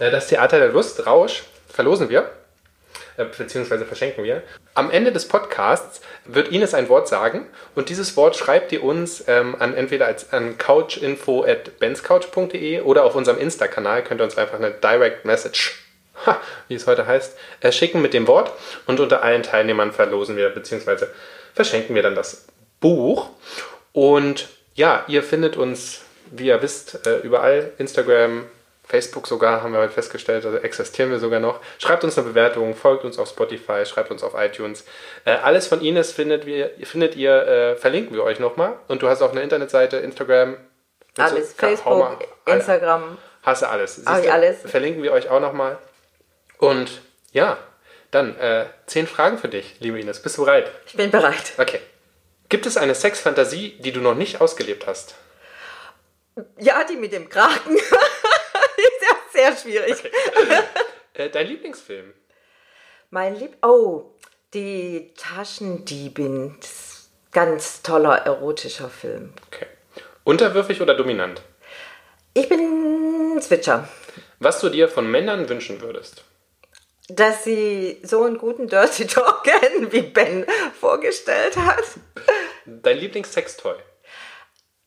[0.00, 2.30] äh, das Theater der Lust, Rausch, verlosen wir
[3.16, 4.42] äh, beziehungsweise verschenken wir.
[4.74, 9.22] Am Ende des Podcasts wird Ines ein Wort sagen und dieses Wort schreibt ihr uns
[9.28, 14.70] ähm, an entweder als an couchinfo@benscouch.de oder auf unserem Insta-Kanal könnt ihr uns einfach eine
[14.70, 15.84] Direct Message,
[16.26, 17.36] ha, wie es heute heißt,
[17.70, 18.52] schicken mit dem Wort
[18.86, 21.10] und unter allen Teilnehmern verlosen wir beziehungsweise
[21.54, 22.46] verschenken wir dann das
[22.80, 23.30] Buch
[23.92, 28.46] und ja, ihr findet uns, wie ihr wisst, äh, überall Instagram,
[28.84, 31.60] Facebook sogar, haben wir heute festgestellt, also existieren wir sogar noch.
[31.78, 34.84] Schreibt uns eine Bewertung, folgt uns auf Spotify, schreibt uns auf iTunes.
[35.24, 38.74] Äh, alles von Ines findet, wir, findet ihr, äh, verlinken wir euch nochmal.
[38.88, 40.56] Und du hast auch eine Internetseite, Instagram.
[41.16, 41.54] Alles.
[41.60, 43.18] Hau Facebook, Instagram.
[43.42, 43.96] Hast du alles.
[43.96, 44.32] Siehst du?
[44.32, 44.60] alles.
[44.62, 45.78] Verlinken wir euch auch nochmal.
[46.62, 47.00] Und
[47.32, 47.58] ja,
[48.12, 50.22] dann äh, zehn Fragen für dich, liebe Ines.
[50.22, 50.70] Bist du bereit?
[50.86, 51.54] Ich bin bereit.
[51.58, 51.80] Okay.
[52.48, 55.16] Gibt es eine Sexfantasie, die du noch nicht ausgelebt hast?
[56.60, 57.74] Ja, die mit dem Kraken.
[57.76, 59.96] ist ja sehr schwierig.
[61.14, 62.14] Äh, dein Lieblingsfilm?
[63.10, 63.54] Mein Lieb.
[63.60, 64.14] Oh,
[64.54, 66.56] die Taschendiebin.
[67.32, 69.34] Ganz toller erotischer Film.
[69.48, 69.66] Okay.
[70.24, 71.42] Unterwürfig oder dominant?
[72.32, 73.86] Ich bin Switcher.
[74.38, 76.24] Was du dir von Männern wünschen würdest?
[77.08, 80.46] Dass sie so einen guten Dirty Talk kennen, wie Ben
[80.78, 81.84] vorgestellt hat.
[82.64, 83.74] Dein Lieblingssextoy?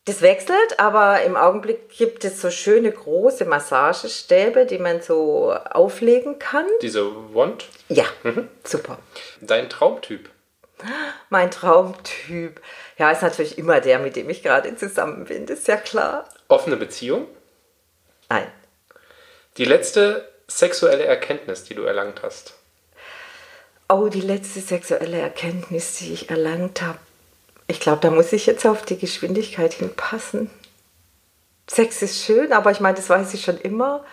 [0.06, 6.38] Das wechselt, aber im Augenblick gibt es so schöne große Massagestäbe, die man so auflegen
[6.38, 6.66] kann.
[6.80, 7.66] Diese Wand?
[7.88, 8.04] Ja,
[8.62, 8.98] super.
[9.40, 10.30] Dein Traumtyp?
[11.28, 12.60] Mein Traumtyp.
[12.98, 16.28] Ja, ist natürlich immer der, mit dem ich gerade zusammen bin, ist ja klar.
[16.46, 17.26] Offene Beziehung?
[18.28, 18.46] Nein.
[19.56, 22.54] Die letzte sexuelle Erkenntnis, die du erlangt hast?
[23.88, 26.98] Oh, die letzte sexuelle Erkenntnis, die ich erlangt habe.
[27.68, 30.50] Ich glaube, da muss ich jetzt auf die Geschwindigkeit hinpassen.
[31.68, 34.04] Sex ist schön, aber ich meine, das weiß ich schon immer.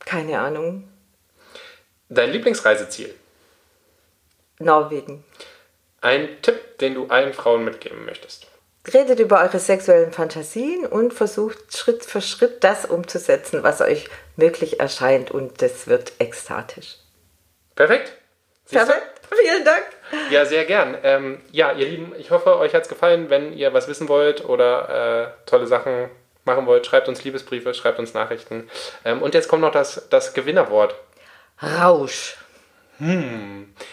[0.00, 0.88] Keine Ahnung.
[2.08, 3.14] Dein Lieblingsreiseziel?
[4.58, 5.24] Norwegen.
[6.00, 8.46] Ein Tipp, den du allen Frauen mitgeben möchtest?
[8.92, 14.80] Redet über eure sexuellen Fantasien und versucht Schritt für Schritt das umzusetzen, was euch möglich
[14.80, 16.96] erscheint und das wird ekstatisch.
[17.74, 18.12] Perfekt.
[18.64, 18.86] Siehst du?
[18.86, 19.20] Perfekt.
[19.28, 19.84] Vielen Dank.
[20.30, 20.96] Ja, sehr gern.
[21.02, 23.28] Ähm, ja, ihr Lieben, ich hoffe, euch hat es gefallen.
[23.28, 26.10] Wenn ihr was wissen wollt oder äh, tolle Sachen
[26.44, 28.68] machen wollt, schreibt uns Liebesbriefe, schreibt uns Nachrichten.
[29.04, 30.94] Ähm, und jetzt kommt noch das, das Gewinnerwort.
[31.62, 32.36] Rausch.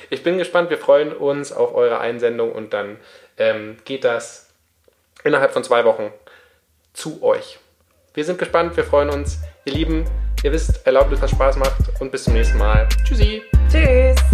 [0.09, 2.99] Ich bin gespannt, wir freuen uns auf eure Einsendung und dann
[3.37, 4.49] ähm, geht das
[5.23, 6.13] innerhalb von zwei Wochen
[6.93, 7.59] zu euch.
[8.13, 9.39] Wir sind gespannt, wir freuen uns.
[9.65, 10.05] Ihr Lieben,
[10.43, 12.87] ihr wisst, erlaubt es, was Spaß macht und bis zum nächsten Mal.
[13.05, 13.41] Tschüssi!
[13.71, 14.32] Tschüss.